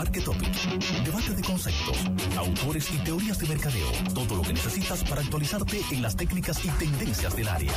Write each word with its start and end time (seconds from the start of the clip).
Market 0.00 0.24
Topic, 0.24 1.04
debate 1.04 1.34
de 1.34 1.42
conceptos, 1.42 1.98
autores 2.34 2.90
y 2.90 2.96
teorías 3.04 3.38
de 3.38 3.46
mercadeo. 3.46 3.86
Todo 4.14 4.36
lo 4.36 4.42
que 4.42 4.54
necesitas 4.54 5.04
para 5.04 5.20
actualizarte 5.20 5.78
en 5.92 6.00
las 6.00 6.16
técnicas 6.16 6.64
y 6.64 6.70
tendencias 6.70 7.36
del 7.36 7.46
área. 7.46 7.72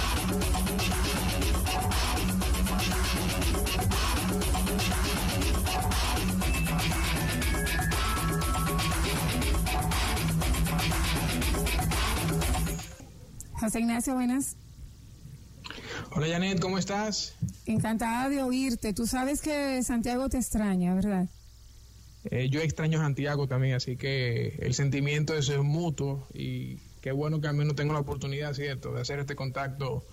José 13.60 13.80
Ignacio, 13.82 14.14
buenas. 14.14 14.56
Hola 16.14 16.28
Janet, 16.30 16.62
¿cómo 16.62 16.78
estás? 16.78 17.36
Encantada 17.66 18.30
de 18.30 18.42
oírte. 18.42 18.94
Tú 18.94 19.08
sabes 19.08 19.42
que 19.42 19.84
Santiago 19.84 20.30
te 20.30 20.38
extraña, 20.38 20.96
¿verdad? 20.96 21.28
Eh, 22.32 22.50
yo 22.50 22.62
extraño 22.62 23.00
a 23.00 23.04
Santiago 23.04 23.48
también, 23.48 23.76
así 23.76 23.98
que 23.98 24.56
el 24.60 24.74
sentimiento 24.74 25.36
es 25.36 25.50
mutuo 25.58 26.28
y 26.34 26.78
qué 27.02 27.12
bueno 27.12 27.42
que 27.42 27.48
al 27.48 27.56
menos 27.56 27.76
tengo 27.76 27.94
la 27.94 28.00
oportunidad, 28.00 28.54
¿cierto?, 28.54 28.94
de 28.94 29.02
hacer 29.02 29.20
este 29.20 29.36
contacto 29.36 30.06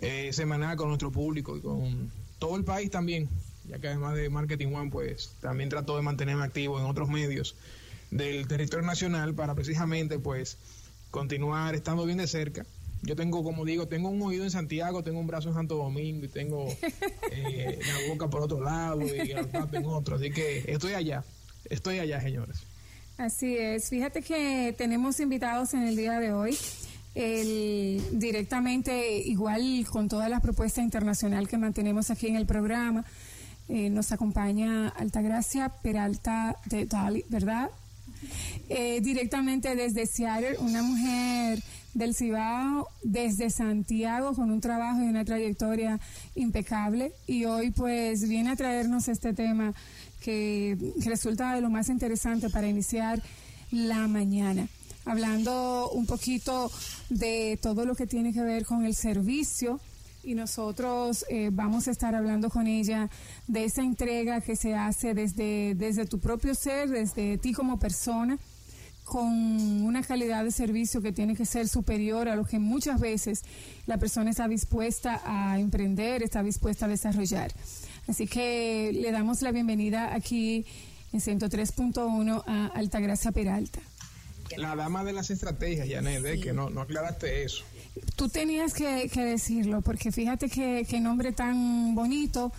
eh, 0.00 0.30
semanal 0.32 0.76
con 0.76 0.88
nuestro 0.88 1.12
público 1.12 1.56
y 1.56 1.60
con 1.60 2.10
todo 2.38 2.56
el 2.56 2.64
país 2.64 2.90
también, 2.90 3.28
ya 3.68 3.78
que 3.78 3.88
además 3.88 4.14
de 4.14 4.30
Marketing 4.30 4.72
One, 4.72 4.90
pues 4.90 5.34
también 5.40 5.68
trato 5.68 5.96
de 5.96 6.02
mantenerme 6.02 6.44
activo 6.44 6.78
en 6.80 6.86
otros 6.86 7.08
medios 7.08 7.54
del 8.10 8.46
territorio 8.48 8.86
nacional 8.86 9.34
para 9.34 9.54
precisamente, 9.54 10.18
pues, 10.18 10.58
continuar 11.10 11.74
estando 11.74 12.06
bien 12.06 12.18
de 12.18 12.26
cerca 12.26 12.64
yo 13.02 13.16
tengo, 13.16 13.42
como 13.42 13.64
digo, 13.64 13.88
tengo 13.88 14.10
un 14.10 14.22
oído 14.22 14.44
en 14.44 14.50
Santiago, 14.52 15.02
tengo 15.02 15.18
un 15.18 15.26
brazo 15.26 15.48
en 15.48 15.54
Santo 15.54 15.76
Domingo 15.76 16.24
y 16.24 16.28
tengo 16.28 16.68
eh, 17.32 17.78
la 17.84 18.08
boca 18.08 18.30
por 18.30 18.42
otro 18.42 18.60
lado 18.60 19.02
y 19.02 19.32
el 19.32 19.48
papi 19.48 19.78
en 19.78 19.86
otro. 19.86 20.16
Así 20.16 20.30
que 20.30 20.64
estoy 20.68 20.92
allá, 20.92 21.24
estoy 21.72 21.98
allá, 21.98 22.20
señores. 22.20 22.58
Así 23.18 23.56
es. 23.56 23.88
Fíjate 23.88 24.22
que 24.22 24.74
tenemos 24.76 25.20
invitados 25.20 25.74
en 25.74 25.82
el 25.82 25.96
día 25.96 26.18
de 26.18 26.32
hoy. 26.32 26.56
El, 27.14 28.02
directamente, 28.12 29.18
igual 29.18 29.86
con 29.90 30.08
toda 30.08 30.28
la 30.28 30.40
propuesta 30.40 30.80
internacional 30.80 31.46
que 31.46 31.58
mantenemos 31.58 32.10
aquí 32.10 32.28
en 32.28 32.36
el 32.36 32.46
programa, 32.46 33.04
eh, 33.68 33.90
nos 33.90 34.12
acompaña 34.12 34.88
Altagracia 34.88 35.68
Peralta 35.68 36.56
de 36.66 36.86
Dali, 36.86 37.24
¿verdad? 37.28 37.70
Eh, 38.68 39.00
directamente 39.02 39.74
desde 39.76 40.06
Seattle, 40.06 40.58
una 40.58 40.82
mujer 40.82 41.62
del 41.94 42.14
Cibao 42.14 42.88
desde 43.02 43.50
Santiago 43.50 44.34
con 44.34 44.50
un 44.50 44.60
trabajo 44.60 45.02
y 45.02 45.08
una 45.08 45.24
trayectoria 45.24 46.00
impecable 46.34 47.12
y 47.26 47.44
hoy 47.44 47.70
pues 47.70 48.28
viene 48.28 48.50
a 48.50 48.56
traernos 48.56 49.08
este 49.08 49.34
tema 49.34 49.74
que 50.20 50.76
resulta 51.04 51.54
de 51.54 51.60
lo 51.60 51.70
más 51.70 51.88
interesante 51.88 52.48
para 52.48 52.68
iniciar 52.68 53.22
la 53.70 54.06
mañana. 54.08 54.68
Hablando 55.04 55.90
un 55.90 56.06
poquito 56.06 56.70
de 57.10 57.58
todo 57.60 57.84
lo 57.84 57.94
que 57.94 58.06
tiene 58.06 58.32
que 58.32 58.42
ver 58.42 58.64
con 58.64 58.84
el 58.84 58.94
servicio 58.94 59.80
y 60.22 60.34
nosotros 60.34 61.24
eh, 61.28 61.50
vamos 61.52 61.88
a 61.88 61.90
estar 61.90 62.14
hablando 62.14 62.48
con 62.48 62.68
ella 62.68 63.10
de 63.48 63.64
esa 63.64 63.82
entrega 63.82 64.40
que 64.40 64.54
se 64.54 64.74
hace 64.74 65.14
desde, 65.14 65.74
desde 65.74 66.06
tu 66.06 66.20
propio 66.20 66.54
ser, 66.54 66.88
desde 66.88 67.38
ti 67.38 67.52
como 67.52 67.80
persona 67.80 68.38
con 69.12 69.84
una 69.84 70.02
calidad 70.02 70.42
de 70.42 70.50
servicio 70.50 71.02
que 71.02 71.12
tiene 71.12 71.36
que 71.36 71.44
ser 71.44 71.68
superior 71.68 72.30
a 72.30 72.34
lo 72.34 72.46
que 72.46 72.58
muchas 72.58 72.98
veces 72.98 73.42
la 73.84 73.98
persona 73.98 74.30
está 74.30 74.48
dispuesta 74.48 75.20
a 75.26 75.58
emprender, 75.58 76.22
está 76.22 76.42
dispuesta 76.42 76.86
a 76.86 76.88
desarrollar. 76.88 77.52
Así 78.08 78.26
que 78.26 78.90
le 78.94 79.12
damos 79.12 79.42
la 79.42 79.52
bienvenida 79.52 80.14
aquí 80.14 80.64
en 81.12 81.20
103.1 81.20 82.42
a 82.46 82.66
Altagracia 82.68 83.32
Peralta. 83.32 83.80
La 84.56 84.76
dama 84.76 85.04
de 85.04 85.12
las 85.12 85.28
estrategias, 85.28 85.86
Janet, 85.90 86.40
que 86.40 86.54
no, 86.54 86.70
no 86.70 86.80
aclaraste 86.80 87.44
eso. 87.44 87.64
Tú 88.16 88.30
tenías 88.30 88.72
que, 88.72 89.10
decirlo, 89.14 89.82
porque 89.82 90.10
fíjate 90.10 90.48
que, 90.48 90.86
que 90.88 91.00
nombre 91.00 91.32
tan 91.32 91.94
bonito 91.94 92.50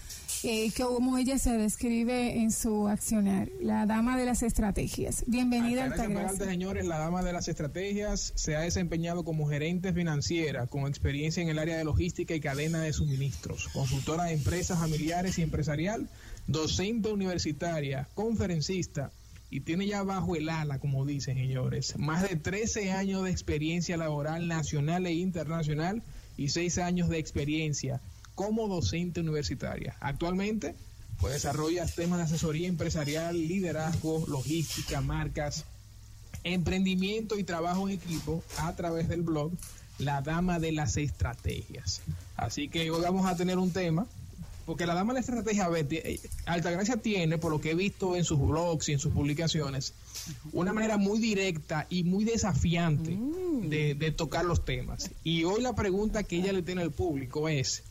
eh, 0.43 0.71
como 0.77 1.17
ella 1.17 1.39
se 1.39 1.57
describe 1.57 2.41
en 2.41 2.51
su 2.51 2.87
accionar, 2.87 3.49
la 3.61 3.85
dama 3.85 4.17
de 4.17 4.25
las 4.25 4.43
estrategias. 4.43 5.23
Bienvenida, 5.27 5.85
Altagracia. 5.85 6.45
señores, 6.45 6.85
la 6.85 6.97
dama 6.97 7.23
de 7.23 7.31
las 7.31 7.47
estrategias 7.47 8.33
se 8.35 8.55
ha 8.55 8.61
desempeñado 8.61 9.23
como 9.23 9.47
gerente 9.47 9.93
financiera 9.93 10.67
con 10.67 10.87
experiencia 10.87 11.41
en 11.41 11.49
el 11.49 11.59
área 11.59 11.77
de 11.77 11.85
logística 11.85 12.35
y 12.35 12.41
cadena 12.41 12.81
de 12.81 12.91
suministros, 12.91 13.69
consultora 13.69 14.25
de 14.25 14.33
empresas 14.33 14.79
familiares 14.79 15.37
y 15.37 15.43
empresarial, 15.43 16.09
docente 16.47 17.11
universitaria, 17.11 18.09
conferencista, 18.13 19.11
y 19.49 19.61
tiene 19.61 19.85
ya 19.85 20.03
bajo 20.03 20.35
el 20.35 20.49
ala, 20.49 20.79
como 20.79 21.05
dicen 21.05 21.37
señores, 21.37 21.97
más 21.97 22.27
de 22.27 22.35
13 22.35 22.91
años 22.91 23.23
de 23.23 23.29
experiencia 23.29 23.97
laboral 23.97 24.47
nacional 24.47 25.05
e 25.05 25.13
internacional 25.13 26.01
y 26.37 26.49
6 26.49 26.79
años 26.79 27.07
de 27.07 27.19
experiencia 27.19 28.01
como 28.35 28.67
docente 28.67 29.19
universitaria. 29.19 29.95
Actualmente, 29.99 30.75
pues 31.19 31.33
desarrolla 31.33 31.85
temas 31.85 32.19
de 32.19 32.25
asesoría 32.25 32.67
empresarial, 32.67 33.37
liderazgo, 33.37 34.25
logística, 34.27 35.01
marcas, 35.01 35.65
emprendimiento 36.43 37.37
y 37.37 37.43
trabajo 37.43 37.87
en 37.87 37.95
equipo 37.95 38.43
a 38.57 38.75
través 38.75 39.07
del 39.07 39.21
blog 39.21 39.51
La 39.99 40.21
Dama 40.21 40.59
de 40.59 40.71
las 40.71 40.97
Estrategias. 40.97 42.01
Así 42.35 42.67
que 42.67 42.91
hoy 42.91 43.01
vamos 43.01 43.25
a 43.25 43.35
tener 43.35 43.57
un 43.57 43.71
tema, 43.71 44.05
porque 44.65 44.85
la 44.85 44.95
Dama 44.95 45.13
de 45.13 45.19
las 45.19 45.29
Estrategias, 45.29 45.69
eh, 45.91 46.19
Altagracia 46.45 46.97
tiene, 46.97 47.37
por 47.37 47.51
lo 47.51 47.61
que 47.61 47.71
he 47.71 47.75
visto 47.75 48.15
en 48.15 48.25
sus 48.25 48.39
blogs 48.39 48.89
y 48.89 48.93
en 48.93 48.99
sus 48.99 49.13
publicaciones, 49.13 49.93
una 50.51 50.73
manera 50.73 50.97
muy 50.97 51.19
directa 51.19 51.87
y 51.89 52.03
muy 52.03 52.25
desafiante 52.25 53.11
mm. 53.11 53.69
de, 53.69 53.95
de 53.95 54.11
tocar 54.11 54.45
los 54.45 54.65
temas. 54.65 55.09
Y 55.23 55.45
hoy 55.45 55.61
la 55.61 55.73
pregunta 55.73 56.23
que 56.23 56.37
ella 56.37 56.51
le 56.51 56.63
tiene 56.63 56.81
al 56.81 56.91
público 56.91 57.47
es, 57.47 57.83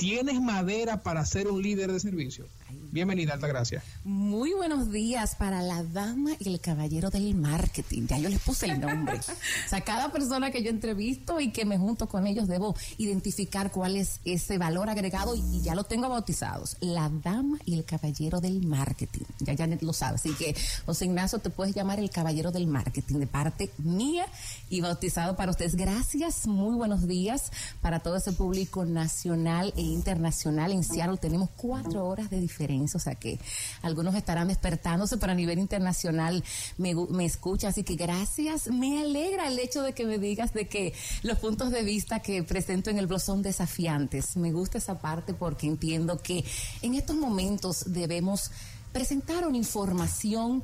¿Tienes 0.00 0.40
madera 0.40 1.02
para 1.02 1.26
ser 1.26 1.46
un 1.46 1.60
líder 1.60 1.92
de 1.92 2.00
servicio? 2.00 2.46
Bienvenida, 2.92 3.34
Altagracia. 3.34 3.82
Muy 4.04 4.52
buenos 4.52 4.90
días 4.90 5.36
para 5.36 5.62
la 5.62 5.84
dama 5.84 6.32
y 6.38 6.48
el 6.48 6.60
caballero 6.60 7.10
del 7.10 7.34
marketing. 7.34 8.06
Ya 8.08 8.18
yo 8.18 8.28
les 8.28 8.40
puse 8.40 8.66
el 8.66 8.80
nombre. 8.80 9.18
o 9.66 9.68
sea, 9.68 9.80
cada 9.82 10.10
persona 10.10 10.50
que 10.50 10.62
yo 10.62 10.70
entrevisto 10.70 11.40
y 11.40 11.52
que 11.52 11.64
me 11.64 11.78
junto 11.78 12.08
con 12.08 12.26
ellos 12.26 12.48
debo 12.48 12.74
identificar 12.98 13.70
cuál 13.70 13.96
es 13.96 14.20
ese 14.24 14.58
valor 14.58 14.90
agregado 14.90 15.34
y, 15.34 15.60
ya 15.62 15.74
lo 15.74 15.84
tengo 15.84 16.08
bautizados. 16.08 16.76
La 16.80 17.08
dama 17.08 17.58
y 17.64 17.74
el 17.74 17.84
caballero 17.84 18.40
del 18.40 18.66
marketing. 18.66 19.24
Ya 19.40 19.56
Janet 19.56 19.82
lo 19.82 19.92
sabe. 19.92 20.16
Así 20.16 20.32
que, 20.34 20.56
José 20.86 21.04
Ignacio, 21.04 21.38
te 21.38 21.50
puedes 21.50 21.74
llamar 21.74 22.00
el 22.00 22.10
caballero 22.10 22.50
del 22.50 22.66
marketing 22.66 23.18
de 23.18 23.26
parte 23.26 23.70
mía 23.78 24.26
y 24.68 24.80
bautizado 24.80 25.36
para 25.36 25.50
ustedes. 25.50 25.76
Gracias. 25.76 26.46
Muy 26.46 26.76
buenos 26.76 27.06
días 27.06 27.52
para 27.80 28.00
todo 28.00 28.16
ese 28.16 28.32
público 28.32 28.84
nacional 28.84 29.72
e 29.76 29.82
internacional. 29.82 30.72
En 30.72 30.84
Seattle 30.84 31.18
tenemos 31.18 31.50
cuatro 31.56 32.06
horas 32.06 32.30
de 32.30 32.40
diferencia, 32.40 32.59
o 32.94 32.98
sea 32.98 33.14
que 33.14 33.38
algunos 33.82 34.14
estarán 34.14 34.48
despertándose, 34.48 35.16
pero 35.16 35.32
a 35.32 35.34
nivel 35.34 35.58
internacional 35.58 36.44
me, 36.76 36.94
me 36.94 37.24
escucha, 37.24 37.68
así 37.68 37.84
que 37.84 37.94
gracias. 37.94 38.68
Me 38.68 39.00
alegra 39.00 39.48
el 39.48 39.58
hecho 39.58 39.82
de 39.82 39.92
que 39.92 40.04
me 40.04 40.18
digas 40.18 40.52
de 40.52 40.68
que 40.68 40.92
los 41.22 41.38
puntos 41.38 41.70
de 41.70 41.82
vista 41.82 42.20
que 42.20 42.42
presento 42.42 42.90
en 42.90 42.98
el 42.98 43.06
blog 43.06 43.20
son 43.20 43.42
desafiantes. 43.42 44.36
Me 44.36 44.52
gusta 44.52 44.78
esa 44.78 45.00
parte 45.00 45.32
porque 45.32 45.66
entiendo 45.66 46.18
que 46.18 46.44
en 46.82 46.94
estos 46.94 47.16
momentos 47.16 47.84
debemos 47.86 48.50
presentar 48.92 49.46
una 49.46 49.56
información 49.56 50.62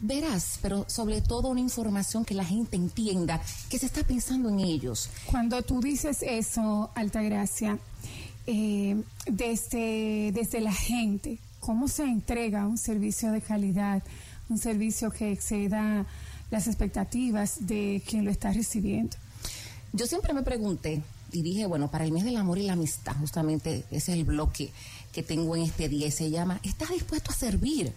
verás, 0.00 0.58
pero 0.60 0.84
sobre 0.88 1.22
todo 1.22 1.48
una 1.48 1.60
información 1.60 2.24
que 2.24 2.34
la 2.34 2.44
gente 2.44 2.76
entienda 2.76 3.40
que 3.70 3.78
se 3.78 3.86
está 3.86 4.02
pensando 4.04 4.48
en 4.50 4.60
ellos. 4.60 5.08
Cuando 5.30 5.62
tú 5.62 5.80
dices 5.80 6.18
eso, 6.22 6.90
Altagracia, 6.94 7.78
eh, 8.46 9.02
desde, 9.26 10.32
desde 10.32 10.60
la 10.60 10.72
gente, 10.72 11.38
cómo 11.60 11.88
se 11.88 12.04
entrega 12.04 12.66
un 12.66 12.78
servicio 12.78 13.32
de 13.32 13.40
calidad, 13.40 14.02
un 14.48 14.58
servicio 14.58 15.10
que 15.10 15.32
exceda 15.32 16.06
las 16.50 16.66
expectativas 16.66 17.66
de 17.66 18.02
quien 18.06 18.24
lo 18.24 18.30
está 18.30 18.52
recibiendo. 18.52 19.16
Yo 19.92 20.06
siempre 20.06 20.34
me 20.34 20.42
pregunté 20.42 21.02
y 21.32 21.42
dije, 21.42 21.66
bueno, 21.66 21.90
para 21.90 22.04
el 22.04 22.12
mes 22.12 22.24
del 22.24 22.36
amor 22.36 22.58
y 22.58 22.62
la 22.62 22.74
amistad, 22.74 23.16
justamente 23.16 23.84
ese 23.90 24.12
es 24.12 24.18
el 24.18 24.24
bloque 24.24 24.70
que 25.12 25.22
tengo 25.22 25.56
en 25.56 25.62
este 25.62 25.88
día, 25.88 26.10
se 26.10 26.30
llama, 26.30 26.60
¿estás 26.62 26.90
dispuesto 26.90 27.30
a 27.30 27.34
servir? 27.34 27.92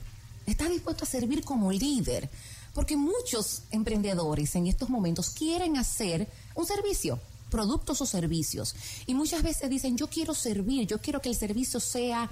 ¿Estás 0.45 0.69
dispuesto 0.69 1.03
a 1.03 1.07
servir 1.07 1.43
como 1.43 1.71
líder? 1.71 2.29
Porque 2.73 2.95
muchos 2.95 3.63
emprendedores 3.71 4.55
en 4.55 4.67
estos 4.67 4.89
momentos 4.89 5.31
quieren 5.31 5.77
hacer 5.77 6.27
un 6.55 6.65
servicio, 6.65 7.19
productos 7.49 8.01
o 8.01 8.05
servicios. 8.05 8.75
Y 9.05 9.13
muchas 9.13 9.43
veces 9.43 9.69
dicen, 9.69 9.97
yo 9.97 10.07
quiero 10.07 10.33
servir, 10.33 10.87
yo 10.87 10.99
quiero 10.99 11.21
que 11.21 11.29
el 11.29 11.35
servicio 11.35 11.79
sea 11.79 12.29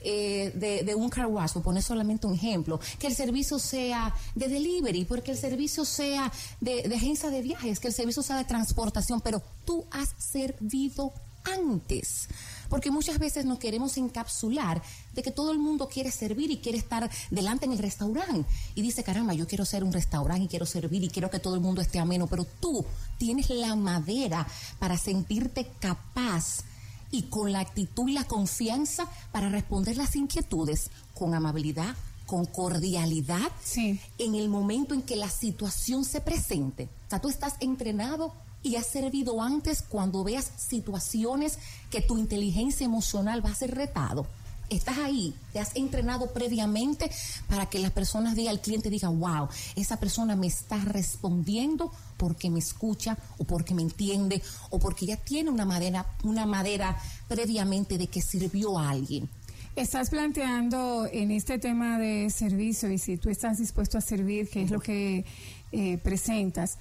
eh, 0.00 0.52
de, 0.84 0.94
un 0.94 1.08
car 1.08 1.26
wash, 1.26 1.52
por 1.52 1.62
poner 1.62 1.82
solamente 1.82 2.26
un 2.26 2.34
ejemplo, 2.34 2.78
que 2.98 3.06
el 3.06 3.14
servicio 3.14 3.58
sea 3.58 4.14
de 4.34 4.48
delivery, 4.48 5.04
porque 5.06 5.30
el 5.30 5.38
servicio 5.38 5.84
sea 5.84 6.30
de, 6.60 6.82
de 6.88 6.94
agencia 6.94 7.30
de 7.30 7.40
viajes, 7.40 7.80
que 7.80 7.88
el 7.88 7.94
servicio 7.94 8.22
sea 8.22 8.36
de 8.36 8.44
transportación, 8.44 9.20
pero 9.20 9.42
tú 9.64 9.84
has 9.90 10.14
servido 10.18 11.12
antes 11.44 12.28
porque 12.74 12.90
muchas 12.90 13.20
veces 13.20 13.44
nos 13.44 13.60
queremos 13.60 13.96
encapsular 13.98 14.82
de 15.12 15.22
que 15.22 15.30
todo 15.30 15.52
el 15.52 15.60
mundo 15.60 15.88
quiere 15.88 16.10
servir 16.10 16.50
y 16.50 16.56
quiere 16.56 16.76
estar 16.76 17.08
delante 17.30 17.66
en 17.66 17.70
el 17.70 17.78
restaurante. 17.78 18.50
Y 18.74 18.82
dice, 18.82 19.04
caramba, 19.04 19.32
yo 19.32 19.46
quiero 19.46 19.64
ser 19.64 19.84
un 19.84 19.92
restaurante 19.92 20.46
y 20.46 20.48
quiero 20.48 20.66
servir 20.66 21.04
y 21.04 21.08
quiero 21.08 21.30
que 21.30 21.38
todo 21.38 21.54
el 21.54 21.60
mundo 21.60 21.80
esté 21.80 22.00
ameno, 22.00 22.26
pero 22.26 22.44
tú 22.44 22.84
tienes 23.16 23.48
la 23.48 23.76
madera 23.76 24.44
para 24.80 24.98
sentirte 24.98 25.70
capaz 25.78 26.64
y 27.12 27.22
con 27.22 27.52
la 27.52 27.60
actitud 27.60 28.08
y 28.08 28.12
la 28.14 28.24
confianza 28.24 29.08
para 29.30 29.48
responder 29.50 29.96
las 29.96 30.16
inquietudes 30.16 30.90
con 31.14 31.32
amabilidad, 31.32 31.94
con 32.26 32.44
cordialidad, 32.44 33.52
en 33.76 34.34
el 34.34 34.48
momento 34.48 34.94
en 34.94 35.02
que 35.02 35.14
la 35.14 35.30
situación 35.30 36.04
se 36.04 36.20
presente. 36.20 36.88
O 37.06 37.10
sea, 37.10 37.20
tú 37.20 37.28
estás 37.28 37.54
entrenado 37.60 38.34
y 38.64 38.76
has 38.76 38.86
servido 38.86 39.40
antes 39.40 39.82
cuando 39.82 40.24
veas 40.24 40.50
situaciones 40.56 41.58
que 41.90 42.00
tu 42.00 42.18
inteligencia 42.18 42.84
emocional 42.84 43.44
va 43.44 43.50
a 43.50 43.54
ser 43.54 43.74
retado. 43.74 44.26
Estás 44.70 44.96
ahí, 44.98 45.34
te 45.52 45.60
has 45.60 45.76
entrenado 45.76 46.32
previamente 46.32 47.10
para 47.48 47.66
que 47.66 47.78
las 47.78 47.92
personas 47.92 48.34
digan, 48.34 48.54
el 48.54 48.60
cliente 48.60 48.88
diga, 48.88 49.10
wow, 49.10 49.48
esa 49.76 50.00
persona 50.00 50.34
me 50.34 50.46
está 50.46 50.78
respondiendo 50.78 51.92
porque 52.16 52.50
me 52.50 52.60
escucha 52.60 53.18
o 53.36 53.44
porque 53.44 53.74
me 53.74 53.82
entiende 53.82 54.42
o 54.70 54.78
porque 54.78 55.04
ya 55.04 55.18
tiene 55.18 55.50
una 55.50 55.66
madera, 55.66 56.06
una 56.24 56.46
madera 56.46 56.96
previamente 57.28 57.98
de 57.98 58.06
que 58.06 58.22
sirvió 58.22 58.78
a 58.78 58.88
alguien. 58.88 59.28
Estás 59.76 60.08
planteando 60.08 61.06
en 61.12 61.30
este 61.30 61.58
tema 61.58 61.98
de 61.98 62.30
servicio 62.30 62.90
y 62.90 62.96
si 62.96 63.18
tú 63.18 63.28
estás 63.28 63.58
dispuesto 63.58 63.98
a 63.98 64.00
servir, 64.00 64.48
que 64.48 64.62
es 64.62 64.70
lo 64.70 64.80
que 64.80 65.26
eh, 65.72 65.98
presentas, 65.98 66.78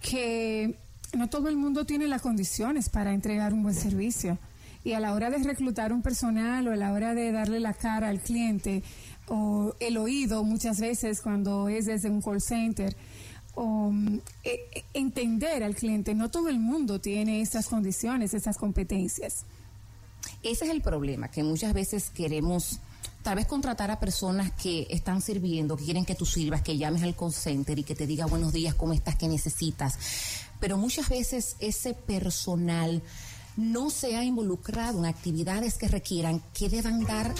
que 0.00 0.78
no 1.14 1.28
todo 1.28 1.48
el 1.48 1.56
mundo 1.56 1.84
tiene 1.84 2.06
las 2.06 2.22
condiciones 2.22 2.88
para 2.88 3.12
entregar 3.12 3.52
un 3.54 3.62
buen 3.62 3.74
servicio. 3.74 4.38
Y 4.84 4.92
a 4.92 5.00
la 5.00 5.12
hora 5.12 5.30
de 5.30 5.38
reclutar 5.38 5.92
un 5.92 6.02
personal 6.02 6.68
o 6.68 6.72
a 6.72 6.76
la 6.76 6.92
hora 6.92 7.14
de 7.14 7.32
darle 7.32 7.60
la 7.60 7.74
cara 7.74 8.08
al 8.08 8.20
cliente 8.20 8.82
o 9.26 9.74
el 9.80 9.96
oído 9.96 10.44
muchas 10.44 10.80
veces 10.80 11.20
cuando 11.20 11.68
es 11.68 11.86
desde 11.86 12.10
un 12.10 12.22
call 12.22 12.40
center, 12.40 12.96
o, 13.54 13.92
e, 14.44 14.68
e, 14.72 14.84
entender 14.94 15.62
al 15.64 15.74
cliente, 15.74 16.14
no 16.14 16.30
todo 16.30 16.48
el 16.48 16.58
mundo 16.58 17.00
tiene 17.00 17.40
esas 17.40 17.66
condiciones, 17.66 18.32
esas 18.32 18.56
competencias. 18.56 19.44
Ese 20.42 20.64
es 20.64 20.70
el 20.70 20.80
problema, 20.80 21.28
que 21.28 21.42
muchas 21.42 21.74
veces 21.74 22.10
queremos 22.10 22.80
tal 23.22 23.36
vez 23.36 23.46
contratar 23.46 23.90
a 23.90 23.98
personas 23.98 24.52
que 24.52 24.86
están 24.90 25.20
sirviendo, 25.20 25.76
que 25.76 25.84
quieren 25.84 26.04
que 26.04 26.14
tú 26.14 26.24
sirvas, 26.24 26.62
que 26.62 26.78
llames 26.78 27.02
al 27.02 27.16
call 27.16 27.32
center 27.32 27.78
y 27.78 27.82
que 27.82 27.94
te 27.94 28.06
diga 28.06 28.26
buenos 28.26 28.52
días, 28.52 28.74
cómo 28.74 28.92
estás, 28.92 29.16
qué 29.16 29.28
necesitas. 29.28 29.98
Pero 30.60 30.76
muchas 30.76 31.08
veces 31.08 31.56
ese 31.60 31.94
personal 31.94 33.02
no 33.56 33.90
se 33.90 34.16
ha 34.16 34.24
involucrado 34.24 35.00
en 35.00 35.06
actividades 35.06 35.78
que 35.78 35.88
requieran 35.88 36.42
que 36.54 36.68
deban 36.68 37.04
dar 37.04 37.34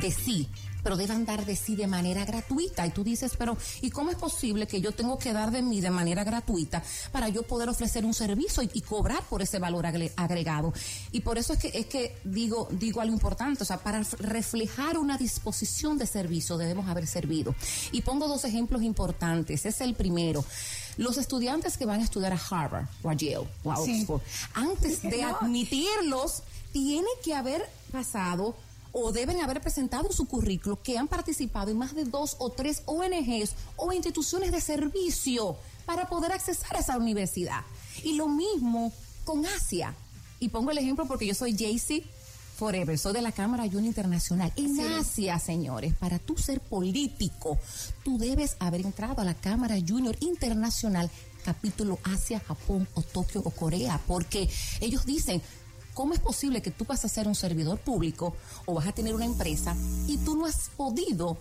de 0.00 0.10
sí 0.10 0.48
pero 0.84 0.96
deban 0.96 1.24
dar 1.24 1.44
de 1.44 1.56
sí 1.56 1.74
de 1.74 1.88
manera 1.88 2.24
gratuita. 2.24 2.86
Y 2.86 2.90
tú 2.90 3.02
dices, 3.02 3.32
pero 3.36 3.56
¿y 3.80 3.90
cómo 3.90 4.10
es 4.10 4.16
posible 4.16 4.68
que 4.68 4.80
yo 4.80 4.92
tengo 4.92 5.18
que 5.18 5.32
dar 5.32 5.50
de 5.50 5.62
mí 5.62 5.80
de 5.80 5.90
manera 5.90 6.22
gratuita 6.22 6.82
para 7.10 7.28
yo 7.30 7.42
poder 7.42 7.68
ofrecer 7.70 8.04
un 8.04 8.14
servicio 8.14 8.62
y, 8.62 8.82
cobrar 8.82 9.22
por 9.24 9.42
ese 9.42 9.58
valor 9.58 9.86
agregado? 9.86 10.72
Y 11.10 11.20
por 11.20 11.38
eso 11.38 11.54
es 11.54 11.58
que, 11.58 11.70
es 11.74 11.86
que 11.86 12.16
digo, 12.22 12.68
digo 12.70 13.00
algo 13.00 13.14
importante, 13.14 13.62
o 13.62 13.66
sea, 13.66 13.78
para 13.78 14.02
reflejar 14.18 14.98
una 14.98 15.16
disposición 15.16 15.96
de 15.96 16.06
servicio 16.06 16.58
debemos 16.58 16.86
haber 16.88 17.06
servido. 17.06 17.54
Y 17.90 18.02
pongo 18.02 18.28
dos 18.28 18.44
ejemplos 18.44 18.82
importantes. 18.82 19.64
Es 19.64 19.80
el 19.80 19.94
primero. 19.94 20.44
Los 20.98 21.16
estudiantes 21.16 21.78
que 21.78 21.86
van 21.86 22.00
a 22.00 22.04
estudiar 22.04 22.32
a 22.32 22.40
Harvard 22.50 22.86
o 23.02 23.08
a 23.08 23.14
Yale 23.14 23.48
o 23.64 23.72
a 23.72 23.78
Oxford, 23.78 24.20
antes 24.52 25.02
de 25.02 25.24
admitirlos, 25.24 26.42
tiene 26.72 27.08
que 27.22 27.34
haber 27.34 27.68
pasado 27.90 28.54
o 28.94 29.12
deben 29.12 29.40
haber 29.42 29.60
presentado 29.60 30.10
su 30.12 30.26
currículo 30.26 30.80
que 30.80 30.96
han 30.96 31.08
participado 31.08 31.70
en 31.70 31.76
más 31.76 31.94
de 31.94 32.04
dos 32.04 32.36
o 32.38 32.50
tres 32.50 32.82
ONGs 32.86 33.52
o 33.76 33.92
instituciones 33.92 34.52
de 34.52 34.60
servicio 34.60 35.56
para 35.84 36.08
poder 36.08 36.32
accesar 36.32 36.76
a 36.76 36.80
esa 36.80 36.96
universidad. 36.96 37.62
Y 38.04 38.14
lo 38.14 38.28
mismo 38.28 38.92
con 39.24 39.44
Asia. 39.44 39.94
Y 40.38 40.48
pongo 40.48 40.70
el 40.70 40.78
ejemplo 40.78 41.06
porque 41.06 41.26
yo 41.26 41.34
soy 41.34 41.54
JC 41.54 42.04
Forever, 42.56 42.96
soy 42.96 43.14
de 43.14 43.22
la 43.22 43.32
Cámara 43.32 43.64
Junior 43.64 43.86
Internacional. 43.86 44.52
En 44.54 44.78
Asia, 44.80 45.40
señores, 45.40 45.94
para 45.94 46.20
tú 46.20 46.38
ser 46.38 46.60
político, 46.60 47.58
tú 48.04 48.16
debes 48.16 48.56
haber 48.60 48.82
entrado 48.82 49.20
a 49.20 49.24
la 49.24 49.34
Cámara 49.34 49.74
Junior 49.86 50.16
Internacional, 50.20 51.10
capítulo 51.44 51.98
Asia, 52.04 52.38
Japón 52.38 52.86
o 52.94 53.02
Tokio 53.02 53.42
o 53.44 53.50
Corea, 53.50 54.00
porque 54.06 54.48
ellos 54.80 55.04
dicen, 55.04 55.42
¿Cómo 55.94 56.12
es 56.12 56.20
posible 56.20 56.60
que 56.60 56.70
tú 56.70 56.84
vas 56.84 57.04
a 57.04 57.08
ser 57.08 57.28
un 57.28 57.34
servidor 57.34 57.78
público 57.78 58.34
o 58.66 58.74
vas 58.74 58.88
a 58.88 58.92
tener 58.92 59.14
una 59.14 59.24
empresa 59.24 59.76
y 60.08 60.18
tú 60.18 60.36
no 60.36 60.44
has 60.44 60.70
podido 60.76 61.38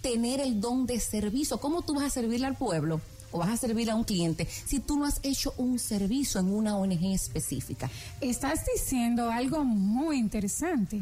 tener 0.00 0.40
el 0.40 0.60
don 0.60 0.86
de 0.86 0.98
servicio? 0.98 1.58
¿Cómo 1.58 1.82
tú 1.82 1.94
vas 1.94 2.04
a 2.04 2.10
servirle 2.10 2.46
al 2.46 2.56
pueblo? 2.56 3.00
o 3.32 3.38
vas 3.38 3.50
a 3.50 3.56
servir 3.56 3.88
a 3.90 3.94
un 3.94 4.02
cliente 4.02 4.44
si 4.46 4.80
tú 4.80 4.98
no 4.98 5.04
has 5.04 5.20
hecho 5.22 5.54
un 5.56 5.78
servicio 5.78 6.40
en 6.40 6.52
una 6.52 6.76
ONG 6.76 7.14
específica. 7.14 7.88
Estás 8.20 8.64
diciendo 8.74 9.30
algo 9.30 9.64
muy 9.64 10.18
interesante. 10.18 11.00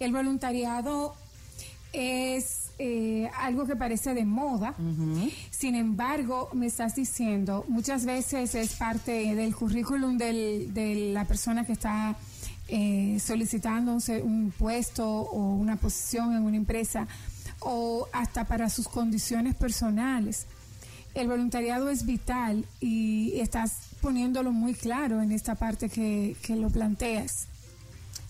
El 0.00 0.12
voluntariado 0.12 1.14
es 1.92 2.70
eh, 2.78 3.30
algo 3.38 3.66
que 3.66 3.76
parece 3.76 4.14
de 4.14 4.24
moda. 4.24 4.74
Sin 5.50 5.74
embargo, 5.74 6.48
me 6.52 6.66
estás 6.66 6.94
diciendo, 6.96 7.64
muchas 7.68 8.04
veces 8.04 8.54
es 8.54 8.74
parte 8.74 9.34
del 9.34 9.54
currículum 9.54 10.18
de 10.18 11.10
la 11.12 11.24
persona 11.24 11.64
que 11.64 11.72
está 11.72 12.16
eh, 12.68 13.18
solicitando 13.18 13.96
un, 14.22 14.52
puesto 14.56 15.08
o 15.08 15.54
una 15.54 15.76
posición 15.76 16.36
en 16.36 16.42
una 16.42 16.56
empresa 16.58 17.08
o 17.60 18.06
hasta 18.12 18.44
para 18.44 18.68
sus 18.68 18.88
condiciones 18.88 19.54
personales. 19.54 20.46
El 21.14 21.28
voluntariado 21.28 21.88
es 21.88 22.04
vital 22.04 22.66
y 22.80 23.40
estás 23.40 23.78
poniéndolo 24.02 24.52
muy 24.52 24.74
claro 24.74 25.22
en 25.22 25.32
esta 25.32 25.54
parte 25.54 25.88
que, 25.88 26.36
lo 26.50 26.68
planteas. 26.68 27.46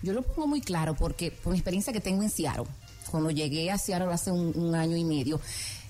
Yo 0.02 0.12
lo 0.12 0.22
pongo 0.22 0.46
muy 0.46 0.60
claro 0.60 0.94
porque 0.94 1.32
por 1.32 1.52
mi 1.52 1.58
experiencia 1.58 1.92
que 1.92 2.00
tengo 2.00 2.22
en 2.22 2.30
Seattle, 2.30 2.66
cuando 3.10 3.32
llegué 3.32 3.70
a 3.72 3.78
Seattle 3.78 4.12
hace 4.12 4.30
un, 4.30 4.56
un 4.56 4.74
año 4.76 4.96
y 4.96 5.04
medio, 5.04 5.40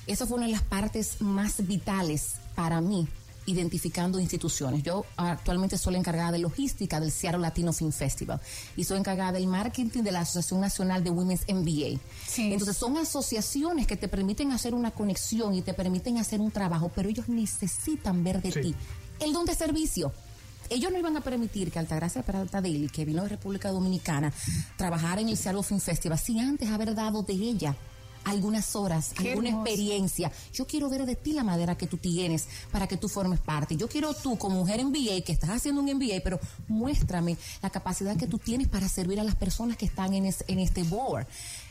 eso 0.07 0.27
fue 0.27 0.39
una 0.39 0.47
de 0.47 0.53
las 0.53 0.63
partes 0.63 1.21
más 1.21 1.67
vitales 1.67 2.37
para 2.55 2.81
mí 2.81 3.07
identificando 3.51 4.21
instituciones. 4.21 4.83
Yo 4.83 5.05
actualmente 5.17 5.79
soy 5.79 5.95
la 5.95 5.99
encargada 5.99 6.33
de 6.33 6.39
logística 6.39 7.01
del 7.01 7.11
Seattle 7.11 7.41
Latino 7.41 7.73
Film 7.73 7.93
Festival 7.93 8.41
y 8.77 8.85
soy 8.85 8.99
encargada 8.99 9.33
del 9.33 9.47
marketing 9.47 10.03
de 10.03 10.13
la 10.13 10.21
Asociación 10.21 10.61
Nacional 10.61 11.03
de 11.03 11.11
Women's 11.11 11.43
MBA. 11.49 12.01
Entonces 12.37 12.77
son 12.77 12.97
asociaciones 12.97 13.87
que 13.87 13.97
te 13.97 14.09
permiten 14.09 14.53
hacer 14.53 14.75
una 14.75 14.91
conexión 14.91 15.55
y 15.55 15.63
te 15.63 15.75
permiten 15.75 16.19
hacer 16.19 16.41
un 16.41 16.51
trabajo, 16.51 16.91
pero 16.95 17.09
ellos 17.09 17.29
necesitan 17.29 18.23
ver 18.23 18.43
de 18.43 18.53
ti 18.53 18.75
el 19.21 19.33
don 19.33 19.45
de 19.45 19.55
servicio 19.55 20.13
ellos 20.71 20.93
no 20.93 20.99
iban 20.99 21.17
a 21.17 21.23
permitir 21.23 21.71
que 21.71 21.79
Altagracia 21.79 22.23
Peralta 22.23 22.61
Daly, 22.61 22.89
que 22.89 23.07
vino 23.07 23.23
de 23.23 23.31
República 23.31 23.71
Dominicana, 23.71 24.33
trabajara 24.77 25.21
en 25.21 25.31
el 25.31 25.37
Seattle 25.37 25.63
Film 25.63 25.81
Festival 25.81 26.19
sin 26.19 26.41
antes 26.41 26.69
haber 26.69 26.95
dado 26.95 27.23
de 27.23 27.33
ella 27.33 27.75
algunas 28.25 28.77
horas, 28.77 29.13
alguna 29.19 29.51
experiencia. 29.51 30.31
Yo 30.53 30.67
quiero 30.67 30.89
ver 30.89 31.07
de 31.07 31.17
ti 31.17 31.33
la 31.33 31.45
madera 31.45 31.77
que 31.77 31.87
tú 31.87 31.97
tienes 31.97 32.47
para 32.71 32.87
que 32.87 32.97
tú 32.97 33.09
formes 33.09 33.41
parte. 33.41 33.77
Yo 33.77 33.89
quiero 33.89 34.15
tú, 34.15 34.37
como 34.37 34.57
mujer 34.57 34.85
MBA, 34.85 35.23
que 35.25 35.33
estás 35.33 35.51
haciendo 35.51 35.81
un 35.81 35.93
MBA, 35.93 36.21
pero 36.23 36.41
muéstrame 36.67 37.37
la 37.63 37.71
capacidad 37.71 38.17
que 38.17 38.27
tú 38.27 38.39
tienes 38.39 38.69
para 38.69 38.89
servir 38.89 39.21
a 39.21 39.25
las 39.25 39.37
personas 39.37 39.77
que 39.77 39.87
están 39.87 40.15
en, 40.15 40.27
en 40.27 40.59
este 40.59 40.83
board. 40.83 41.27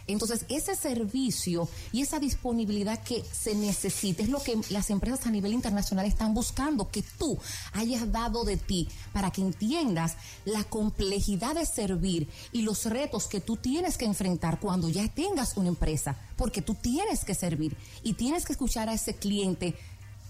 Entonces, 0.08 0.46
ese 0.50 0.76
servicio 0.76 1.68
y 1.92 2.02
esa 2.02 2.20
disponibilidad 2.20 3.04
que 3.04 3.24
se 3.24 3.56
necesita 3.56 4.24
es 4.24 4.30
lo 4.30 4.42
que 4.42 4.58
las 4.70 4.90
empresas 4.90 5.28
a 5.28 5.32
nivel 5.32 5.54
internacional 5.54 6.06
están 6.06 6.34
buscando, 6.34 6.90
que 6.90 7.04
tú 7.18 7.38
hayas 7.74 8.12
dado 8.12 8.46
de 8.46 8.58
ti 8.58 8.88
para 9.14 9.32
que 9.32 9.42
entiendas 9.42 10.16
la 10.46 10.64
complejidad 10.64 11.56
de 11.56 11.66
servir 11.66 12.30
y 12.52 12.62
los 12.62 12.86
retos 12.86 13.28
que 13.28 13.42
tú 13.42 13.58
tienes 13.58 13.98
que 13.98 14.06
enfrentar 14.06 14.60
cuando 14.60 14.90
ya 14.90 15.08
tengas 15.10 15.58
una 15.58 15.68
empresa, 15.68 16.16
porque 16.38 16.62
tú 16.62 16.74
tienes 16.76 17.26
que 17.26 17.36
servir 17.36 17.76
y 18.04 18.14
tienes 18.14 18.46
que 18.46 18.54
escuchar 18.54 18.90
a 18.90 18.94
ese 18.94 19.16
cliente 19.16 19.76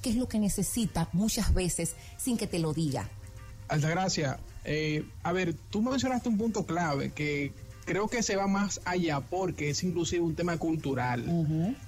qué 0.01 0.09
es 0.09 0.15
lo 0.15 0.27
que 0.27 0.39
necesita 0.39 1.09
muchas 1.13 1.53
veces 1.53 1.95
sin 2.17 2.37
que 2.37 2.47
te 2.47 2.59
lo 2.59 2.73
diga. 2.73 3.09
Altagracia, 3.67 4.39
eh, 4.63 5.05
a 5.23 5.31
ver, 5.33 5.53
tú 5.69 5.81
mencionaste 5.81 6.29
un 6.29 6.37
punto 6.37 6.65
clave 6.65 7.11
que 7.11 7.53
creo 7.87 8.09
que 8.09 8.21
se 8.21 8.35
va 8.35 8.47
más 8.47 8.81
allá 8.83 9.21
porque 9.21 9.69
es 9.69 9.81
inclusive 9.81 10.21
un 10.21 10.35
tema 10.35 10.57
cultural. 10.57 11.23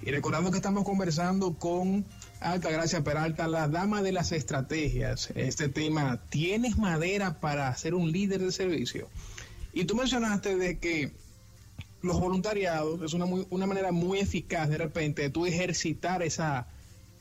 Y 0.01 0.09
recordando 0.11 0.49
que 0.49 0.57
estamos 0.57 0.85
conversando 0.85 1.53
con 1.53 2.05
Alta 2.39 2.71
Gracia 2.71 3.03
Peralta, 3.03 3.49
la 3.49 3.67
dama 3.67 4.01
de 4.01 4.13
las 4.13 4.31
estrategias, 4.31 5.29
este 5.35 5.67
tema, 5.67 6.21
¿tienes 6.29 6.77
madera 6.77 7.41
para 7.41 7.75
ser 7.75 7.93
un 7.93 8.13
líder 8.13 8.39
de 8.41 8.53
servicio? 8.53 9.09
Y 9.73 9.83
tú 9.83 9.95
mencionaste 9.95 10.55
de 10.55 10.79
que 10.79 11.11
los 12.01 12.17
voluntariados 12.17 13.01
es 13.01 13.13
una, 13.13 13.25
una 13.25 13.67
manera 13.67 13.91
muy 13.91 14.19
eficaz 14.19 14.69
de 14.69 14.77
repente 14.77 15.23
de 15.23 15.29
tú 15.29 15.45
ejercitar 15.45 16.23
esa, 16.23 16.67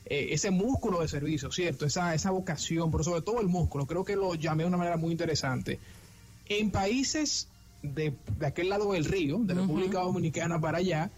eh, 0.05 0.29
ese 0.31 0.51
músculo 0.51 1.01
de 1.01 1.09
servicio, 1.09 1.51
¿cierto? 1.51 1.85
Esa, 1.85 2.15
esa 2.15 2.31
vocación, 2.31 2.91
pero 2.91 3.03
sobre 3.03 3.21
todo 3.23 3.41
el 3.41 3.47
músculo, 3.47 3.85
creo 3.87 4.05
que 4.05 4.15
lo 4.15 4.35
llamé 4.35 4.63
de 4.63 4.69
una 4.69 4.77
manera 4.77 4.95
muy 4.95 5.11
interesante. 5.11 5.79
En 6.47 6.71
países 6.71 7.49
de, 7.81 8.13
de 8.37 8.45
aquel 8.45 8.69
lado 8.69 8.93
del 8.93 9.05
río, 9.05 9.39
de 9.39 9.53
República 9.53 9.99
Dominicana 9.99 10.59
para 10.59 10.79
allá, 10.79 11.09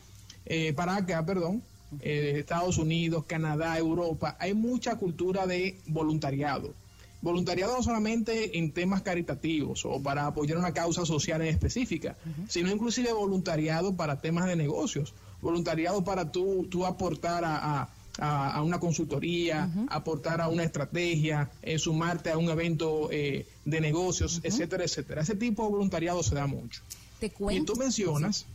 eh, 0.45 0.73
para 0.73 0.95
acá, 0.95 1.25
perdón, 1.25 1.61
eh, 1.99 2.35
Estados 2.39 2.77
Unidos, 2.77 3.25
Canadá, 3.25 3.77
Europa, 3.77 4.37
hay 4.39 4.53
mucha 4.53 4.95
cultura 4.95 5.45
de 5.47 5.77
voluntariado. 5.87 6.73
Voluntariado 7.21 7.77
no 7.77 7.83
solamente 7.83 8.57
en 8.57 8.71
temas 8.71 9.03
caritativos 9.03 9.85
o 9.85 10.01
para 10.01 10.25
apoyar 10.25 10.57
una 10.57 10.73
causa 10.73 11.05
social 11.05 11.41
en 11.41 11.49
específica, 11.49 12.15
sino 12.47 12.71
inclusive 12.71 13.13
voluntariado 13.13 13.95
para 13.95 14.21
temas 14.21 14.47
de 14.47 14.55
negocios, 14.55 15.13
voluntariado 15.39 16.03
para 16.03 16.31
tú, 16.31 16.65
tú 16.71 16.83
aportar 16.85 17.45
a, 17.45 17.81
a, 17.81 17.89
a 18.19 18.61
una 18.61 18.79
consultoría, 18.79 19.69
aportar 19.89 20.41
a 20.41 20.49
una 20.49 20.63
estrategia, 20.63 21.49
eh, 21.61 21.79
sumarte 21.79 22.29
a 22.29 22.37
un 22.37 22.49
evento 22.49 23.09
eh, 23.11 23.45
de 23.65 23.81
negocios, 23.81 24.41
etcétera, 24.43 24.83
etcétera. 24.83 25.21
Ese 25.21 25.35
tipo 25.35 25.63
de 25.63 25.69
voluntariado 25.69 26.21
se 26.21 26.35
da 26.35 26.47
mucho. 26.47 26.81
Te 27.19 27.31
Y 27.51 27.61
tú 27.63 27.75
mencionas 27.75 28.45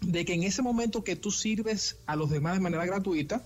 de 0.00 0.24
que 0.24 0.34
en 0.34 0.42
ese 0.42 0.62
momento 0.62 1.04
que 1.04 1.16
tú 1.16 1.30
sirves 1.30 1.96
a 2.06 2.16
los 2.16 2.30
demás 2.30 2.54
de 2.54 2.60
manera 2.60 2.84
gratuita, 2.86 3.44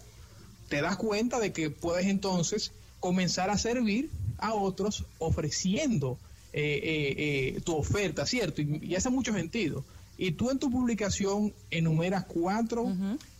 te 0.68 0.80
das 0.80 0.96
cuenta 0.96 1.38
de 1.38 1.52
que 1.52 1.70
puedes 1.70 2.06
entonces 2.06 2.72
comenzar 3.00 3.50
a 3.50 3.58
servir 3.58 4.10
a 4.38 4.54
otros 4.54 5.04
ofreciendo 5.18 6.18
eh, 6.52 6.80
eh, 6.82 7.54
eh, 7.56 7.60
tu 7.62 7.74
oferta, 7.76 8.26
¿cierto? 8.26 8.60
Y, 8.60 8.78
y 8.82 8.94
hace 8.94 9.10
mucho 9.10 9.32
sentido. 9.32 9.84
Y 10.18 10.32
tú 10.32 10.50
en 10.50 10.58
tu 10.58 10.70
publicación 10.70 11.52
enumeras 11.70 12.24
cuatro 12.26 12.86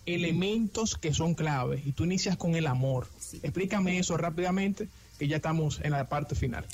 elementos 0.05 0.97
que 0.97 1.13
son 1.13 1.33
claves 1.33 1.85
y 1.85 1.91
tú 1.91 2.03
inicias 2.03 2.37
con 2.37 2.55
el 2.55 2.67
amor. 2.67 3.07
Sí. 3.19 3.39
Explícame 3.43 3.99
eso 3.99 4.17
rápidamente, 4.17 4.89
que 5.17 5.27
ya 5.27 5.37
estamos 5.37 5.79
en 5.83 5.91
la 5.91 6.07
parte 6.09 6.35
final. 6.35 6.65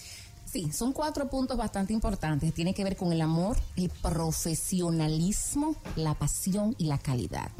Sí, 0.51 0.71
son 0.71 0.93
cuatro 0.93 1.29
puntos 1.29 1.57
bastante 1.57 1.93
importantes. 1.93 2.53
Tiene 2.55 2.73
que 2.73 2.83
ver 2.83 2.95
con 2.95 3.13
el 3.13 3.21
amor, 3.21 3.57
el 3.75 3.89
profesionalismo, 3.89 5.75
la 5.95 6.15
pasión 6.15 6.75
y 6.79 6.85
la 6.85 6.97
calidad. 6.97 7.51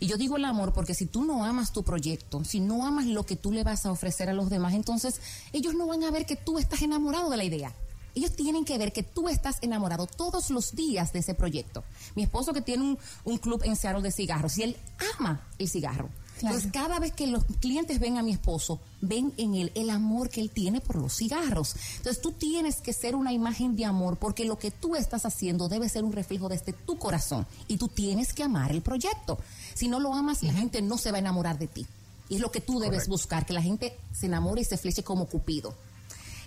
Y 0.00 0.08
yo 0.08 0.16
digo 0.16 0.36
el 0.36 0.44
amor 0.44 0.72
porque 0.72 0.94
si 0.94 1.06
tú 1.06 1.24
no 1.24 1.44
amas 1.44 1.72
tu 1.72 1.84
proyecto, 1.84 2.42
si 2.42 2.58
no 2.58 2.84
amas 2.84 3.06
lo 3.06 3.24
que 3.24 3.36
tú 3.36 3.52
le 3.52 3.62
vas 3.62 3.86
a 3.86 3.92
ofrecer 3.92 4.28
a 4.28 4.32
los 4.32 4.50
demás, 4.50 4.74
entonces 4.74 5.20
ellos 5.52 5.74
no 5.74 5.86
van 5.86 6.02
a 6.02 6.10
ver 6.10 6.26
que 6.26 6.34
tú 6.34 6.58
estás 6.58 6.82
enamorado 6.82 7.30
de 7.30 7.36
la 7.36 7.44
idea. 7.44 7.72
Ellos 8.14 8.32
tienen 8.32 8.64
que 8.64 8.78
ver 8.78 8.92
que 8.92 9.02
tú 9.02 9.28
estás 9.28 9.58
enamorado 9.62 10.06
todos 10.06 10.50
los 10.50 10.74
días 10.74 11.12
de 11.12 11.20
ese 11.20 11.34
proyecto. 11.34 11.84
Mi 12.14 12.22
esposo 12.22 12.52
que 12.52 12.60
tiene 12.60 12.82
un, 12.82 12.98
un 13.24 13.38
club 13.38 13.62
en 13.64 13.76
Seattle 13.76 14.02
de 14.02 14.12
cigarros 14.12 14.58
y 14.58 14.64
él 14.64 14.76
ama 15.18 15.46
el 15.58 15.68
cigarro. 15.68 16.08
Claro. 16.38 16.56
Entonces, 16.56 16.72
cada 16.72 16.98
vez 16.98 17.12
que 17.12 17.26
los 17.26 17.44
clientes 17.60 18.00
ven 18.00 18.18
a 18.18 18.22
mi 18.22 18.32
esposo, 18.32 18.80
ven 19.00 19.32
en 19.36 19.54
él 19.54 19.70
el 19.74 19.90
amor 19.90 20.28
que 20.28 20.40
él 20.40 20.50
tiene 20.50 20.80
por 20.80 20.96
los 20.96 21.14
cigarros. 21.16 21.76
Entonces, 21.98 22.20
tú 22.20 22.32
tienes 22.32 22.80
que 22.80 22.92
ser 22.92 23.14
una 23.14 23.32
imagen 23.32 23.76
de 23.76 23.84
amor 23.84 24.16
porque 24.16 24.44
lo 24.44 24.58
que 24.58 24.70
tú 24.70 24.96
estás 24.96 25.24
haciendo 25.24 25.68
debe 25.68 25.88
ser 25.88 26.02
un 26.04 26.12
reflejo 26.12 26.48
desde 26.48 26.72
tu 26.72 26.98
corazón 26.98 27.46
y 27.68 27.76
tú 27.76 27.88
tienes 27.88 28.32
que 28.32 28.42
amar 28.42 28.72
el 28.72 28.82
proyecto. 28.82 29.38
Si 29.74 29.88
no 29.88 30.00
lo 30.00 30.14
amas, 30.14 30.42
la 30.42 30.52
gente 30.52 30.82
no 30.82 30.98
se 30.98 31.12
va 31.12 31.18
a 31.18 31.20
enamorar 31.20 31.58
de 31.58 31.68
ti. 31.68 31.86
Y 32.28 32.36
es 32.36 32.40
lo 32.40 32.50
que 32.50 32.60
tú 32.60 32.80
debes 32.80 33.00
Correcto. 33.00 33.10
buscar, 33.10 33.46
que 33.46 33.52
la 33.52 33.62
gente 33.62 33.96
se 34.12 34.26
enamore 34.26 34.62
y 34.62 34.64
se 34.64 34.78
fleche 34.78 35.04
como 35.04 35.26
Cupido. 35.26 35.74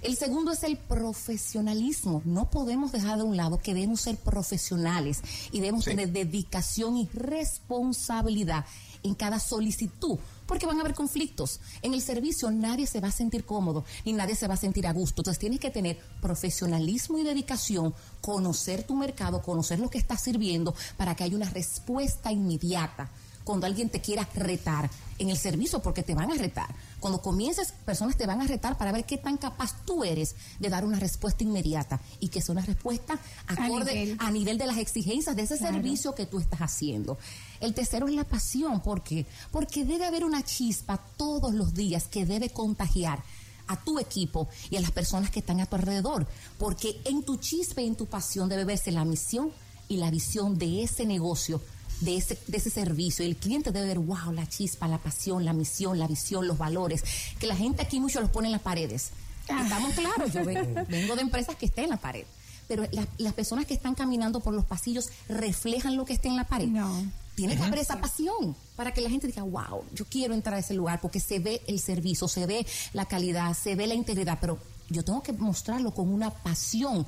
El 0.06 0.16
segundo 0.18 0.52
es 0.52 0.62
el 0.62 0.78
profesionalismo. 0.78 2.22
No 2.26 2.52
podemos 2.52 2.92
dejar 2.92 3.18
de 3.18 3.24
un 3.24 3.36
lado 3.36 3.58
que 3.58 3.74
debemos 3.74 4.02
ser 4.02 4.18
profesionales 4.18 5.22
y 5.52 5.62
debemos 5.62 5.86
Sí. 5.86 5.90
tener 5.90 6.12
dedicación 6.12 6.96
y 6.98 7.10
responsabilidad 7.12 8.66
en 9.02 9.16
cada 9.16 9.40
solicitud, 9.40 10.20
porque 10.46 10.68
van 10.68 10.78
a 10.78 10.82
haber 10.82 10.94
conflictos. 10.94 11.60
En 11.82 11.96
el 11.96 12.04
servicio 12.04 12.52
nadie 12.52 12.86
se 12.86 13.00
va 13.02 13.08
a 13.08 13.12
sentir 13.12 13.46
cómodo 13.46 13.84
ni 14.06 14.14
nadie 14.14 14.36
se 14.36 14.48
va 14.48 14.54
a 14.54 14.58
sentir 14.58 14.86
a 14.86 14.94
gusto. 14.94 15.22
Entonces 15.22 15.40
tienes 15.40 15.60
que 15.60 15.72
tener 15.72 15.98
profesionalismo 16.22 17.18
y 17.18 17.24
dedicación, 17.24 17.96
conocer 18.22 18.84
tu 18.84 18.94
mercado, 18.96 19.42
conocer 19.42 19.80
lo 19.80 19.90
que 19.90 19.98
estás 19.98 20.22
sirviendo 20.22 20.76
para 20.98 21.16
que 21.16 21.24
haya 21.24 21.36
una 21.36 21.50
respuesta 21.50 22.32
inmediata 22.32 23.10
cuando 23.44 23.68
alguien 23.68 23.90
te 23.90 24.02
quiera 24.02 24.28
retar 24.34 24.90
en 25.20 25.30
el 25.30 25.38
servicio, 25.38 25.80
porque 25.82 26.04
te 26.04 26.16
van 26.16 26.32
a 26.32 26.36
retar. 26.36 26.68
Cuando 27.00 27.22
comiences, 27.22 27.72
personas 27.86 28.18
te 28.18 28.26
van 28.26 28.42
a 28.42 28.48
retar 28.48 28.78
para 28.78 28.92
ver 28.92 29.06
qué 29.06 29.18
tan 29.18 29.38
capaz 29.38 29.84
tú 29.86 30.04
eres 30.04 30.36
de 30.60 30.70
dar 30.70 30.86
una 30.86 31.00
respuesta 31.00 31.44
inmediata 31.44 32.00
y 32.20 32.30
que 32.30 32.42
sea 32.42 32.54
una 32.54 32.66
respuesta 32.66 33.20
acorde 33.48 33.94
nivel. 33.94 34.18
a 34.20 34.32
nivel 34.32 34.58
de 34.58 34.66
las 34.66 34.78
exigencias 34.78 35.36
de 35.36 35.44
ese 35.44 35.58
Claro. 35.58 35.76
servicio 35.76 36.16
que 36.16 36.26
tú 36.26 36.40
estás 36.40 36.62
haciendo. 36.62 37.18
El 37.60 37.74
tercero 37.74 38.08
es 38.08 38.14
la 38.16 38.24
pasión, 38.24 38.82
¿por 38.82 39.04
qué? 39.04 39.26
Porque 39.52 39.86
debe 39.86 40.06
haber 40.06 40.24
una 40.26 40.44
chispa 40.44 40.98
todos 41.18 41.54
los 41.54 41.74
días 41.74 42.08
que 42.08 42.26
debe 42.26 42.50
contagiar 42.50 43.22
a 43.68 43.78
tu 43.84 44.00
equipo 44.00 44.48
y 44.70 44.76
a 44.78 44.82
las 44.82 44.92
personas 44.92 45.30
que 45.32 45.40
están 45.40 45.60
a 45.60 45.66
tu 45.66 45.76
alrededor, 45.76 46.28
porque 46.58 47.02
en 47.06 47.24
tu 47.24 47.38
chispa 47.38 47.82
y 47.82 47.88
en 47.88 47.96
tu 47.96 48.06
pasión 48.06 48.48
debe 48.50 48.64
verse 48.66 48.92
la 48.92 49.06
misión 49.06 49.52
y 49.88 49.98
la 49.98 50.10
visión 50.12 50.58
de 50.58 50.84
ese 50.84 51.06
negocio, 51.06 51.62
de 52.02 52.18
ese, 52.18 52.38
de 52.48 52.58
ese 52.58 52.70
servicio. 52.70 53.24
Y 53.26 53.30
el 53.30 53.36
cliente 53.38 53.72
debe 53.72 53.88
ver, 53.88 54.00
wow, 54.00 54.32
la 54.34 54.48
chispa, 54.48 54.88
la 54.88 54.98
pasión, 54.98 55.46
la 55.46 55.54
misión, 55.54 55.98
la 56.00 56.08
visión, 56.08 56.48
los 56.48 56.58
valores, 56.58 57.04
que 57.40 57.48
la 57.48 57.56
gente 57.56 57.82
aquí 57.82 58.00
mucho 58.00 58.22
los 58.22 58.30
pone 58.30 58.48
en 58.48 58.52
las 58.54 58.62
paredes. 58.62 59.10
Ah. 59.50 59.62
Estamos 59.64 59.94
claros, 59.94 60.34
yo 60.34 60.44
vengo, 60.44 60.82
vengo 60.90 61.16
de 61.16 61.22
empresas 61.22 61.56
que 61.56 61.66
están 61.68 61.86
en 61.86 61.90
la 61.92 61.98
pared. 61.98 62.26
Pero 62.68 62.84
la- 62.92 63.08
las 63.20 63.34
personas 63.34 63.66
que 63.66 63.74
están 63.76 63.94
caminando 63.96 64.40
por 64.40 64.54
los 64.54 64.66
pasillos 64.66 65.10
reflejan 65.30 65.96
lo 65.96 66.06
que 66.06 66.14
está 66.14 66.28
en 66.28 66.36
la 66.36 66.46
pared. 66.46 66.68
No. 66.68 67.04
Tiene 67.36 67.58
que 67.58 67.64
haber 67.64 67.80
esa 67.80 68.00
pasión 68.00 68.56
para 68.78 68.94
que 68.94 69.02
la 69.02 69.10
gente 69.10 69.28
diga, 69.28 69.44
wow, 69.44 69.84
yo 69.94 70.06
quiero 70.06 70.34
entrar 70.34 70.56
a 70.56 70.60
ese 70.60 70.74
lugar 70.74 71.02
porque 71.02 71.20
se 71.20 71.40
ve 71.40 71.62
el 71.68 71.80
servicio, 71.82 72.28
se 72.30 72.46
ve 72.46 72.66
la 72.94 73.06
calidad, 73.06 73.54
se 73.56 73.76
ve 73.76 73.88
la 73.88 73.94
integridad, 73.94 74.38
pero 74.40 74.58
yo 74.90 75.04
tengo 75.04 75.22
que 75.22 75.34
mostrarlo 75.34 75.92
con 75.94 76.08
una 76.08 76.30
pasión. 76.32 77.06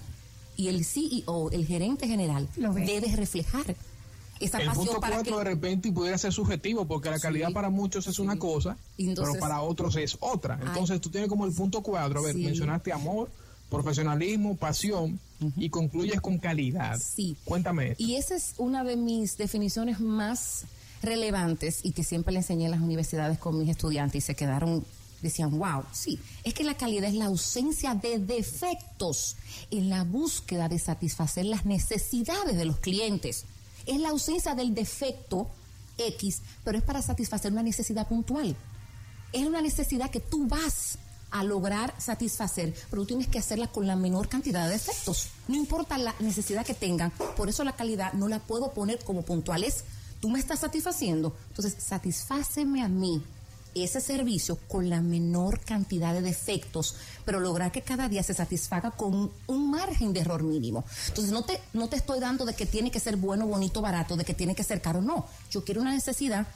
Y 0.57 0.67
el 0.67 0.83
CEO, 0.85 1.49
el 1.51 1.65
gerente 1.65 2.07
general, 2.07 2.49
Lo 2.57 2.73
ve. 2.73 2.85
debe 2.85 3.15
reflejar 3.15 3.75
esa 4.39 4.59
El 4.59 4.67
pasión 4.67 4.85
punto 4.85 4.99
para 5.01 5.17
que... 5.17 5.29
cuatro 5.29 5.37
de 5.39 5.43
repente 5.43 5.91
pudiera 5.91 6.17
ser 6.17 6.31
subjetivo 6.33 6.85
porque 6.85 7.09
la 7.09 7.17
Sí, 7.17 7.21
calidad 7.23 7.51
para 7.51 7.69
muchos 7.69 8.07
es 8.07 8.19
una 8.19 8.37
cosa, 8.37 8.77
entonces- 8.97 9.33
pero 9.33 9.39
para 9.41 9.61
otros 9.61 9.95
es 9.95 10.17
otra. 10.19 10.59
Entonces 10.61 10.99
tú 11.01 11.09
tienes 11.09 11.29
como 11.29 11.45
el 11.45 11.53
punto 11.53 11.81
cuatro, 11.81 12.19
a 12.19 12.23
ver, 12.23 12.35
Sí. 12.35 12.43
mencionaste 12.43 12.91
amor, 12.91 13.29
profesionalismo, 13.69 14.55
pasión 14.55 15.19
y 15.57 15.69
concluyes 15.69 16.21
con 16.21 16.37
calidad. 16.37 16.99
Sí. 16.99 17.35
Cuéntame. 17.43 17.91
esto. 17.91 18.03
Y 18.03 18.15
esa 18.15 18.35
es 18.35 18.53
una 18.57 18.83
de 18.83 18.95
mis 18.95 19.37
definiciones 19.37 19.99
más 19.99 20.63
relevantes 21.01 21.81
y 21.83 21.91
que 21.91 22.03
siempre 22.03 22.33
le 22.33 22.39
enseñé 22.39 22.65
en 22.65 22.71
las 22.71 22.81
universidades 22.81 23.37
con 23.37 23.57
mis 23.59 23.69
estudiantes 23.69 24.23
y 24.23 24.25
se 24.25 24.35
quedaron, 24.35 24.83
decían, 25.21 25.57
wow, 25.59 25.83
sí, 25.91 26.19
es 26.43 26.53
que 26.53 26.63
la 26.63 26.75
calidad 26.75 27.09
es 27.09 27.15
la 27.15 27.25
ausencia 27.25 27.93
de 27.93 28.17
defectos 28.19 29.35
en 29.69 29.89
la 29.89 30.03
búsqueda 30.03 30.69
de 30.69 30.79
satisfacer 30.79 31.45
las 31.45 31.65
necesidades 31.65 32.55
de 32.57 32.65
los 32.65 32.77
clientes. 32.77 33.45
Es 33.87 33.99
la 33.99 34.09
ausencia 34.09 34.53
del 34.53 34.75
defecto 34.75 35.49
X, 35.97 36.41
pero 36.63 36.77
es 36.77 36.83
para 36.83 37.01
satisfacer 37.01 37.51
una 37.51 37.63
necesidad 37.63 38.07
puntual 38.07 38.55
es 39.33 39.45
una 39.45 39.61
necesidad 39.61 40.09
que 40.09 40.19
tú 40.19 40.47
vas 40.47 40.97
a 41.29 41.43
lograr 41.43 41.93
satisfacer, 41.97 42.73
pero 42.89 43.01
tú 43.01 43.09
tienes 43.09 43.27
que 43.27 43.39
hacerla 43.39 43.67
con 43.67 43.85
la 43.85 43.95
menor 43.95 44.29
cantidad 44.29 44.65
de 44.65 44.73
defectos. 44.73 45.29
No 45.47 45.55
importa 45.55 45.97
la 45.97 46.15
necesidad 46.19 46.65
que 46.65 46.73
tengan, 46.73 47.11
por 47.35 47.49
eso 47.49 47.63
la 47.63 47.75
calidad 47.75 48.13
no 48.13 48.27
la 48.27 48.39
puedo 48.39 48.71
poner 48.71 49.03
como 49.03 49.23
puntuales. 49.23 49.83
Tú 50.21 50.29
me 50.29 50.39
estás 50.39 50.61
satisfaciendo, 50.61 51.35
entonces 51.49 51.75
satisfáceme 51.83 52.81
a 52.81 52.87
mí 52.87 53.21
ese 53.83 54.01
servicio 54.01 54.57
con 54.67 54.89
la 54.89 55.01
menor 55.01 55.59
cantidad 55.59 56.13
de 56.13 56.21
defectos, 56.21 56.95
pero 57.25 57.39
lograr 57.39 57.71
que 57.71 57.81
cada 57.81 58.09
día 58.09 58.23
se 58.23 58.33
satisfaga 58.33 58.91
con 58.91 59.31
un, 59.47 59.71
margen 59.71 60.13
de 60.13 60.21
error 60.21 60.43
mínimo. 60.43 60.85
Entonces 61.07 61.31
no 61.31 61.43
te, 61.43 61.59
no 61.73 61.89
te 61.89 61.97
estoy 61.97 62.19
dando 62.19 62.45
de 62.45 62.53
que 62.53 62.65
tiene 62.65 62.91
que 62.91 62.99
ser 62.99 63.17
bueno, 63.17 63.45
bonito, 63.47 63.81
barato, 63.81 64.15
de 64.15 64.25
que 64.25 64.33
tiene 64.33 64.55
que 64.55 64.63
ser 64.63 64.81
caro, 64.81 65.01
no. 65.01 65.25
Yo 65.51 65.63
quiero 65.63 65.81
una 65.81 65.93
necesidad 65.93 66.47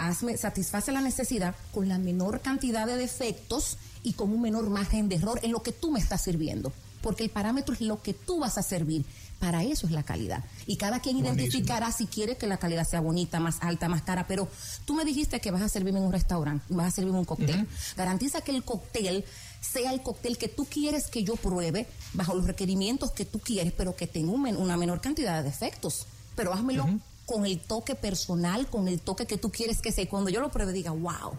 hazme, 0.00 0.36
satisface 0.36 0.92
la 0.92 1.00
necesidad 1.00 1.54
con 1.72 1.88
la 1.88 1.98
menor 1.98 2.40
cantidad 2.40 2.86
de 2.86 2.96
defectos 2.96 3.76
y 4.02 4.14
con 4.14 4.32
un 4.32 4.40
menor 4.40 4.68
margen 4.70 5.08
de 5.08 5.16
error 5.16 5.38
en 5.42 5.52
lo 5.52 5.62
que 5.62 5.72
tú 5.72 5.90
me 5.90 6.00
estás 6.00 6.22
sirviendo. 6.22 6.72
Porque 7.02 7.24
el 7.24 7.30
parámetro 7.30 7.74
es 7.74 7.80
lo 7.80 8.02
que 8.02 8.14
tú 8.14 8.40
vas 8.40 8.58
a 8.58 8.62
servir. 8.62 9.04
Para 9.38 9.64
eso 9.64 9.86
es 9.86 9.92
la 9.92 10.02
calidad. 10.02 10.44
Y 10.66 10.76
cada 10.76 11.00
quien 11.00 11.16
Buenísimo. 11.16 11.40
identificará 11.40 11.90
si 11.92 12.06
quiere 12.06 12.36
que 12.36 12.46
la 12.46 12.58
calidad 12.58 12.86
sea 12.86 13.00
bonita, 13.00 13.40
más 13.40 13.56
alta, 13.62 13.88
más 13.88 14.02
cara. 14.02 14.26
Pero 14.26 14.48
tú 14.84 14.92
me 14.94 15.04
dijiste 15.06 15.40
que 15.40 15.50
vas 15.50 15.62
a 15.62 15.68
servirme 15.70 15.98
en 15.98 16.04
un 16.04 16.12
restaurante, 16.12 16.62
vas 16.68 16.88
a 16.88 16.90
servirme 16.90 17.18
un 17.20 17.24
cóctel. 17.24 17.66
Garantiza 17.96 18.42
que 18.42 18.50
el 18.52 18.62
cóctel 18.64 19.24
sea 19.62 19.92
el 19.94 20.02
cóctel 20.02 20.36
que 20.36 20.48
tú 20.48 20.66
quieres 20.66 21.06
que 21.06 21.24
yo 21.24 21.36
pruebe, 21.36 21.86
bajo 22.12 22.34
los 22.34 22.46
requerimientos 22.46 23.12
que 23.12 23.24
tú 23.24 23.38
quieres, 23.38 23.72
pero 23.72 23.96
que 23.96 24.06
tenga 24.06 24.30
un 24.30 24.42
men- 24.42 24.56
una 24.58 24.76
menor 24.76 25.00
cantidad 25.00 25.38
de 25.38 25.44
defectos. 25.48 26.06
Pero 26.36 26.52
házmelo 26.52 26.86
con 27.24 27.46
el 27.46 27.60
toque 27.60 27.94
personal, 27.94 28.66
con 28.66 28.88
el 28.88 29.00
toque 29.00 29.24
que 29.26 29.38
tú 29.38 29.50
quieres 29.50 29.80
que 29.80 29.90
sea. 29.90 30.04
Y 30.04 30.08
cuando 30.08 30.28
yo 30.28 30.40
lo 30.42 30.50
pruebe, 30.50 30.74
diga, 30.74 30.90
wow. 30.90 31.32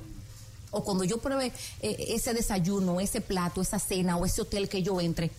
O 0.71 0.83
cuando 0.83 1.03
yo 1.03 1.19
pruebe 1.19 1.51
eh, 1.81 2.05
ese 2.09 2.33
desayuno, 2.33 2.99
ese 2.99 3.21
plato, 3.21 3.61
esa 3.61 3.77
cena 3.77 4.17
o 4.17 4.25
ese 4.25 4.41
hotel 4.41 4.69
que 4.69 4.81
yo 4.81 4.99
entre, 5.01 5.29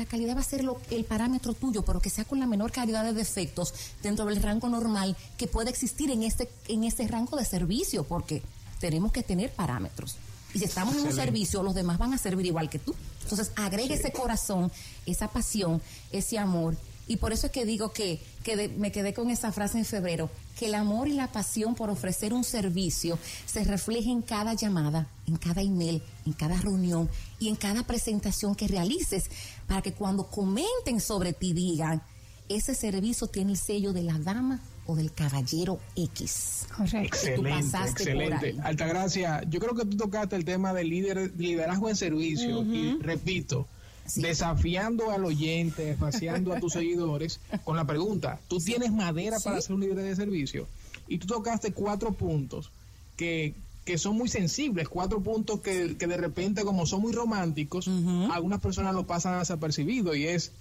la 0.00 0.06
calidad 0.06 0.36
va 0.36 0.40
a 0.40 0.44
ser 0.44 0.64
lo- 0.64 0.80
el 0.90 1.04
parámetro 1.04 1.52
tuyo, 1.54 1.82
pero 1.84 2.00
que 2.00 2.10
sea 2.10 2.24
con 2.24 2.40
la 2.40 2.46
menor 2.46 2.72
calidad 2.72 3.04
de 3.04 3.12
defectos 3.12 3.72
dentro 4.02 4.24
del 4.24 4.42
rango 4.42 4.68
normal 4.68 5.16
que 5.36 5.46
pueda 5.46 5.70
existir 5.70 6.10
en 6.10 6.22
este, 6.22 6.50
en 6.68 6.84
ese 6.84 7.06
rango 7.06 7.36
de 7.36 7.44
servicio, 7.44 8.04
porque 8.04 8.42
tenemos 8.80 9.12
que 9.12 9.22
tener 9.22 9.52
parámetros. 9.52 10.16
Y 10.54 10.58
si 10.58 10.64
estamos 10.64 10.96
en 10.96 11.06
un 11.06 11.12
servicio, 11.12 11.62
los 11.62 11.74
demás 11.74 11.98
van 11.98 12.12
a 12.12 12.18
servir 12.18 12.46
igual 12.46 12.68
que 12.68 12.78
tú. 12.80 12.94
Entonces, 13.22 13.52
agrega 13.54 13.94
ese 13.94 14.10
corazón, 14.10 14.72
esa 15.06 15.28
pasión, 15.28 15.80
ese 16.10 16.38
amor 16.38 16.76
Y 17.10 17.16
por 17.16 17.32
eso 17.32 17.46
es 17.46 17.52
que 17.52 17.64
digo 17.64 17.92
que, 17.92 18.20
que 18.44 18.68
me 18.68 18.92
quedé 18.92 19.12
con 19.12 19.30
esa 19.30 19.50
frase 19.50 19.76
en 19.78 19.84
febrero, 19.84 20.30
que 20.56 20.66
el 20.66 20.76
amor 20.76 21.08
y 21.08 21.14
la 21.14 21.26
pasión 21.26 21.74
por 21.74 21.90
ofrecer 21.90 22.32
un 22.32 22.44
servicio 22.44 23.18
se 23.46 23.64
refleje 23.64 24.10
en 24.10 24.22
cada 24.22 24.54
llamada, 24.54 25.08
en 25.26 25.34
cada 25.36 25.60
email, 25.60 26.04
en 26.24 26.34
cada 26.34 26.54
reunión 26.60 27.10
y 27.40 27.48
en 27.48 27.56
cada 27.56 27.82
presentación 27.82 28.54
que 28.54 28.68
realices, 28.68 29.24
para 29.66 29.82
que 29.82 29.92
cuando 29.92 30.28
comenten 30.28 31.00
sobre 31.00 31.32
ti 31.32 31.52
digan, 31.52 32.00
ese 32.48 32.76
servicio 32.76 33.26
tiene 33.26 33.50
el 33.50 33.58
sello 33.58 33.92
de 33.92 34.04
la 34.04 34.16
dama 34.20 34.60
o 34.86 34.94
del 34.94 35.12
caballero 35.12 35.80
X. 35.96 36.66
Correcto. 36.76 37.16
Excelente, 37.16 37.76
excelente. 37.76 38.56
Altagracia, 38.62 39.42
yo 39.50 39.58
creo 39.58 39.74
que 39.74 39.84
tú 39.84 39.96
tocaste 39.96 40.36
el 40.36 40.44
tema 40.44 40.72
del 40.72 40.90
líder, 40.90 41.32
liderazgo 41.36 41.88
en 41.88 41.96
servicio 41.96 42.62
y 42.62 42.98
repito, 43.00 43.66
desafiando 44.16 45.10
al 45.10 45.24
oyente, 45.24 45.84
desafiando 45.84 46.52
a 46.52 46.60
tus 46.60 46.72
seguidores 46.74 47.40
con 47.64 47.76
la 47.76 47.86
pregunta, 47.86 48.40
¿tú 48.48 48.58
tienes 48.58 48.92
madera 48.92 49.38
para 49.40 49.60
ser 49.60 49.74
un 49.74 49.80
líder 49.80 49.96
de 49.96 50.16
servicio? 50.16 50.66
Y 51.08 51.18
tú 51.18 51.26
tocaste 51.26 51.72
cuatro 51.72 52.12
puntos 52.12 52.70
que, 53.16 53.54
que 53.84 53.98
son 53.98 54.16
muy 54.16 54.28
sensibles, 54.28 54.88
cuatro 54.88 55.20
puntos 55.20 55.60
que, 55.60 55.96
que 55.96 56.06
de 56.06 56.16
repente 56.16 56.62
como 56.62 56.86
son 56.86 57.02
muy 57.02 57.12
románticos, 57.12 57.88
algunas 58.30 58.60
personas 58.60 58.94
lo 58.94 59.06
pasan 59.06 59.38
desapercibido 59.38 60.14
y 60.14 60.26
es 60.26 60.52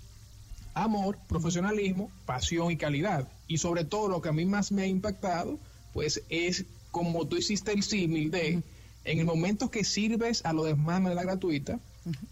amor, 0.74 1.18
profesionalismo, 1.28 2.12
pasión 2.26 2.72
y 2.72 2.78
calidad. 2.78 3.28
Y 3.48 3.58
sobre 3.58 3.84
todo 3.84 4.08
lo 4.08 4.22
que 4.22 4.30
a 4.30 4.34
mí 4.34 4.46
más 4.46 4.72
me 4.72 4.84
ha 4.84 4.88
impactado, 4.88 5.60
pues 5.94 6.24
es 6.30 6.66
como 6.92 7.28
tú 7.28 7.38
hiciste 7.38 7.72
el 7.72 7.84
símil 7.84 8.32
de, 8.32 8.62
en 9.04 9.20
el 9.20 9.26
momento 9.26 9.70
que 9.70 9.84
sirves 9.84 10.46
a 10.46 10.54
lo 10.54 10.64
demás 10.64 10.98
de 10.98 11.04
manera 11.04 11.24
gratuita, 11.24 11.80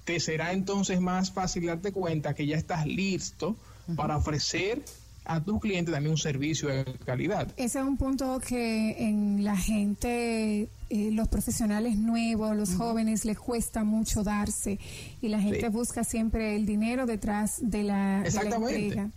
te 0.04 0.20
será 0.20 0.52
entonces 0.54 1.00
más 1.00 1.32
fácil 1.32 1.66
darte 1.66 1.92
cuenta 1.92 2.34
que 2.34 2.46
ya 2.46 2.58
estás 2.58 2.86
listo 2.86 3.56
para 3.96 4.18
ofrecer 4.18 4.84
a 5.28 5.44
tus 5.44 5.60
clientes 5.60 5.94
también 5.94 6.12
un 6.12 6.18
servicio 6.18 6.70
de 6.70 6.86
calidad. 7.06 7.52
Ese 7.58 7.80
es 7.80 7.86
un 7.86 7.98
punto 7.98 8.40
que 8.40 8.96
en 8.98 9.44
la 9.44 9.58
gente, 9.58 10.70
eh, 10.90 11.12
los 11.12 11.28
profesionales 11.28 11.98
nuevos, 11.98 12.56
los 12.56 12.76
jóvenes, 12.76 13.26
les 13.26 13.38
cuesta 13.38 13.84
mucho 13.84 14.24
darse. 14.24 14.80
Y 15.22 15.28
la 15.28 15.42
gente 15.42 15.68
busca 15.70 16.04
siempre 16.04 16.56
el 16.56 16.66
dinero 16.66 17.06
detrás 17.06 17.58
de 17.62 17.84
la, 17.84 18.24
Exactamente. 18.26 19.10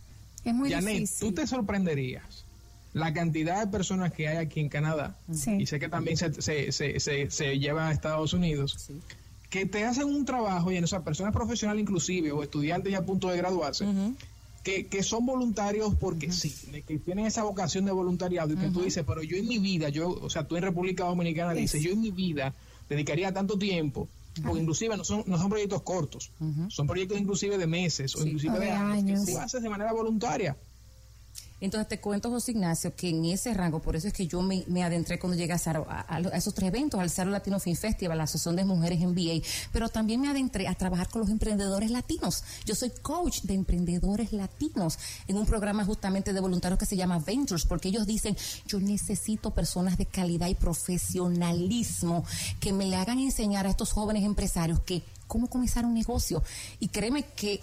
Es 0.44 0.54
muy 0.54 0.72
difícil. 0.72 1.28
tú 1.28 1.34
te 1.34 1.46
sorprenderías 1.46 2.44
la 2.92 3.12
cantidad 3.12 3.64
de 3.64 3.70
personas 3.70 4.12
que 4.12 4.26
hay 4.26 4.38
aquí 4.38 4.60
en 4.60 4.68
Canadá, 4.68 5.16
y 5.28 5.66
sé 5.66 5.78
que 5.78 5.88
también 5.88 6.16
se, 6.16 6.42
se, 6.42 6.72
se, 6.72 7.30
se, 7.30 7.58
lleva 7.58 7.88
a 7.88 7.92
Estados 7.92 8.32
Unidos, 8.32 8.90
que 9.50 9.66
te 9.66 9.84
hacen 9.84 10.06
un 10.06 10.24
trabajo, 10.24 10.72
y 10.72 10.76
en 10.76 10.84
esa 10.84 11.02
personas 11.02 11.32
profesionales 11.32 11.82
inclusive, 11.82 12.32
o 12.32 12.42
estudiantes 12.42 12.92
ya 12.92 12.98
a 12.98 13.04
punto 13.04 13.28
de 13.28 13.36
graduarse, 13.36 13.84
que, 14.62 14.86
que, 14.86 15.02
son 15.02 15.26
voluntarios 15.26 15.94
porque 15.96 16.30
sí, 16.30 16.54
que 16.86 16.98
tienen 16.98 17.26
esa 17.26 17.42
vocación 17.42 17.84
de 17.84 17.92
voluntariado, 17.92 18.52
y 18.52 18.56
que 18.56 18.68
tú 18.68 18.82
dices, 18.82 19.04
pero 19.06 19.22
yo 19.22 19.36
en 19.36 19.48
mi 19.48 19.58
vida, 19.58 19.88
yo, 19.88 20.10
o 20.10 20.30
sea, 20.30 20.46
tú 20.46 20.56
en 20.56 20.62
República 20.62 21.04
Dominicana 21.04 21.52
dices, 21.52 21.82
yo 21.82 21.90
en 21.90 22.00
mi 22.00 22.10
vida 22.10 22.54
dedicaría 22.88 23.32
tanto 23.32 23.58
tiempo 23.58 24.08
porque 24.42 24.60
inclusive 24.60 24.96
no 24.96 25.04
son, 25.04 25.24
no 25.26 25.38
son 25.38 25.50
proyectos 25.50 25.82
cortos, 25.82 26.30
son 26.68 26.86
proyectos 26.86 27.18
inclusive 27.18 27.58
de 27.58 27.66
meses 27.66 28.14
o 28.14 28.24
inclusive 28.24 28.58
de, 28.58 28.70
años, 28.70 29.26
que 29.26 29.32
tú 29.32 29.38
haces 29.38 29.62
de 29.62 29.68
manera 29.68 29.92
voluntaria. 29.92 30.56
Entonces 31.60 31.88
te 31.88 32.00
cuento, 32.00 32.30
José 32.30 32.52
Ignacio, 32.52 32.94
que 32.94 33.10
en 33.10 33.24
ese 33.26 33.52
rango, 33.52 33.80
por 33.80 33.96
eso 33.96 34.08
es 34.08 34.14
que 34.14 34.26
yo 34.26 34.40
me, 34.42 34.64
adentré 34.82 35.18
cuando 35.18 35.36
llegué 35.36 35.52
a, 35.52 36.20
esos 36.34 36.54
tres 36.54 36.68
eventos, 36.68 36.98
al 36.98 37.10
Saro 37.10 37.30
Latino 37.30 37.60
Film 37.60 37.76
Festival, 37.76 38.18
la 38.18 38.24
Asociación 38.24 38.56
de 38.56 38.64
Mujeres 38.64 39.00
en 39.02 39.14
VA, 39.14 39.44
pero 39.72 39.88
también 39.88 40.20
me 40.20 40.28
adentré 40.28 40.68
a 40.68 40.74
trabajar 40.74 41.08
con 41.08 41.20
los 41.20 41.30
emprendedores 41.30 41.90
latinos. 41.90 42.44
Yo 42.64 42.74
soy 42.74 42.90
coach 43.02 43.42
de 43.42 43.54
emprendedores 43.54 44.32
latinos 44.32 44.98
en 45.28 45.36
un 45.36 45.46
programa 45.46 45.84
justamente 45.84 46.32
de 46.32 46.40
voluntarios 46.40 46.78
que 46.78 46.86
se 46.86 46.96
llama 46.96 47.18
Ventures, 47.18 47.66
porque 47.66 47.88
ellos 47.88 48.06
dicen, 48.06 48.36
yo 48.66 48.80
necesito 48.80 49.50
personas 49.50 49.98
de 49.98 50.06
calidad 50.06 50.48
y 50.48 50.54
profesionalismo 50.54 52.24
que 52.58 52.72
me 52.72 52.86
le 52.86 52.96
hagan 52.96 53.18
enseñar 53.18 53.66
a 53.66 53.70
estos 53.70 53.92
jóvenes 53.92 54.24
empresarios 54.24 54.80
que 54.80 55.02
cómo 55.30 55.48
comenzar 55.48 55.86
un 55.86 55.94
negocio. 55.94 56.42
Y 56.80 56.88
créeme 56.88 57.22
que 57.22 57.62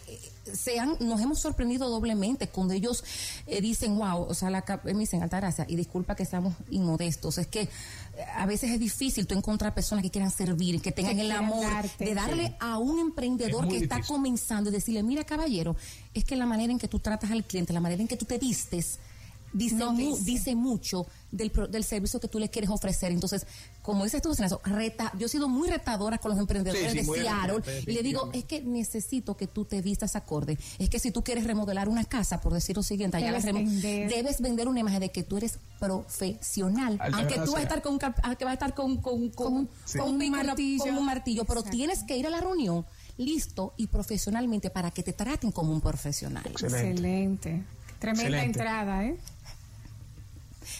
sean, 0.53 0.95
nos 1.01 1.19
hemos 1.21 1.39
sorprendido 1.39 1.89
doblemente 1.89 2.47
cuando 2.47 2.73
ellos 2.73 3.03
eh, 3.45 3.61
dicen, 3.61 3.86
wow, 3.95 4.23
o 4.23 4.33
sea, 4.33 4.49
la, 4.49 4.63
me 4.83 4.93
dicen, 4.93 5.23
Altagracia, 5.23 5.65
y 5.67 5.75
disculpa 5.75 6.15
que 6.15 6.23
estamos 6.23 6.53
inmodestos, 6.69 7.37
es 7.37 7.47
que 7.47 7.61
eh, 7.61 7.69
a 8.35 8.45
veces 8.45 8.71
es 8.71 8.79
difícil 8.79 9.27
tú 9.27 9.35
encontrar 9.35 9.73
personas 9.73 10.03
que 10.03 10.09
quieran 10.09 10.31
servir, 10.31 10.81
que 10.81 10.91
tengan 10.91 11.19
el 11.19 11.31
amor 11.31 11.65
de 11.99 12.13
darle 12.13 12.55
a 12.59 12.77
un 12.77 12.99
emprendedor 12.99 13.67
que 13.67 13.77
está 13.77 14.01
comenzando 14.01 14.69
y 14.69 14.73
decirle, 14.73 15.03
mira 15.03 15.23
caballero, 15.23 15.75
es 16.13 16.23
que 16.23 16.35
la 16.35 16.45
manera 16.45 16.71
en 16.71 16.79
que 16.79 16.87
tú 16.87 16.99
tratas 16.99 17.31
al 17.31 17.43
cliente, 17.43 17.73
la 17.73 17.79
manera 17.79 18.01
en 18.01 18.07
que 18.07 18.17
tú 18.17 18.25
te 18.25 18.37
vistes, 18.37 18.99
dice, 19.53 19.77
dice. 20.23 20.55
mucho 20.55 21.07
del, 21.31 21.51
del, 21.69 21.83
servicio 21.83 22.19
que 22.19 22.27
tú 22.27 22.39
le 22.39 22.49
quieres 22.49 22.69
ofrecer. 22.69 23.11
Entonces, 23.11 23.45
como 23.81 24.03
dices 24.03 24.21
tú, 24.21 24.33
reta, 24.63 25.11
yo 25.17 25.25
he 25.25 25.29
sido 25.29 25.47
muy 25.47 25.69
retadora 25.69 26.17
con 26.17 26.31
los 26.31 26.39
emprendedores 26.39 26.93
de 26.93 27.03
Seattle 27.03 27.61
y 27.85 27.91
le 27.93 28.03
digo, 28.03 28.29
es 28.33 28.45
que 28.45 28.61
necesito 28.61 29.35
que 29.37 29.47
tú 29.47 29.65
te 29.65 29.81
vistas 29.81 30.15
acorde. 30.15 30.57
Es 30.79 30.89
que 30.89 30.99
si 30.99 31.11
tú 31.11 31.23
quieres 31.23 31.45
remodelar 31.45 31.89
una 31.89 32.05
casa, 32.05 32.41
por 32.41 32.53
decir 32.53 32.75
lo 32.75 32.83
siguiente, 32.83 33.17
debes, 33.17 33.45
vender. 33.45 34.09
debes 34.09 34.41
vender 34.41 34.67
una 34.67 34.79
imagen 34.79 34.99
de 34.99 35.09
que 35.09 35.23
tú 35.23 35.37
eres 35.37 35.59
profesional. 35.79 36.99
Aunque 37.13 37.35
tú 37.35 37.51
vas 37.51 37.61
a 37.61 37.63
estar 37.63 37.81
con, 37.81 37.99
que 37.99 38.45
va 38.45 38.51
a 38.51 38.53
estar 38.53 38.73
con, 38.73 38.97
con, 38.97 39.29
con, 39.29 39.53
un, 39.53 39.69
martillo. 40.31 40.83
Con 40.83 40.97
un 40.97 41.05
martillo, 41.05 41.45
pero 41.45 41.63
tienes 41.63 42.03
que 42.03 42.17
ir 42.17 42.27
a 42.27 42.29
la 42.29 42.41
reunión 42.41 42.85
listo 43.17 43.73
y 43.77 43.87
profesionalmente 43.87 44.69
para 44.69 44.91
que 44.91 45.03
te 45.03 45.13
traten 45.13 45.51
como 45.51 45.73
un 45.73 45.81
profesional. 45.81 46.45
Excelente. 46.45 47.63
Tremenda 47.99 48.43
entrada, 48.43 49.05
¿eh? 49.05 49.17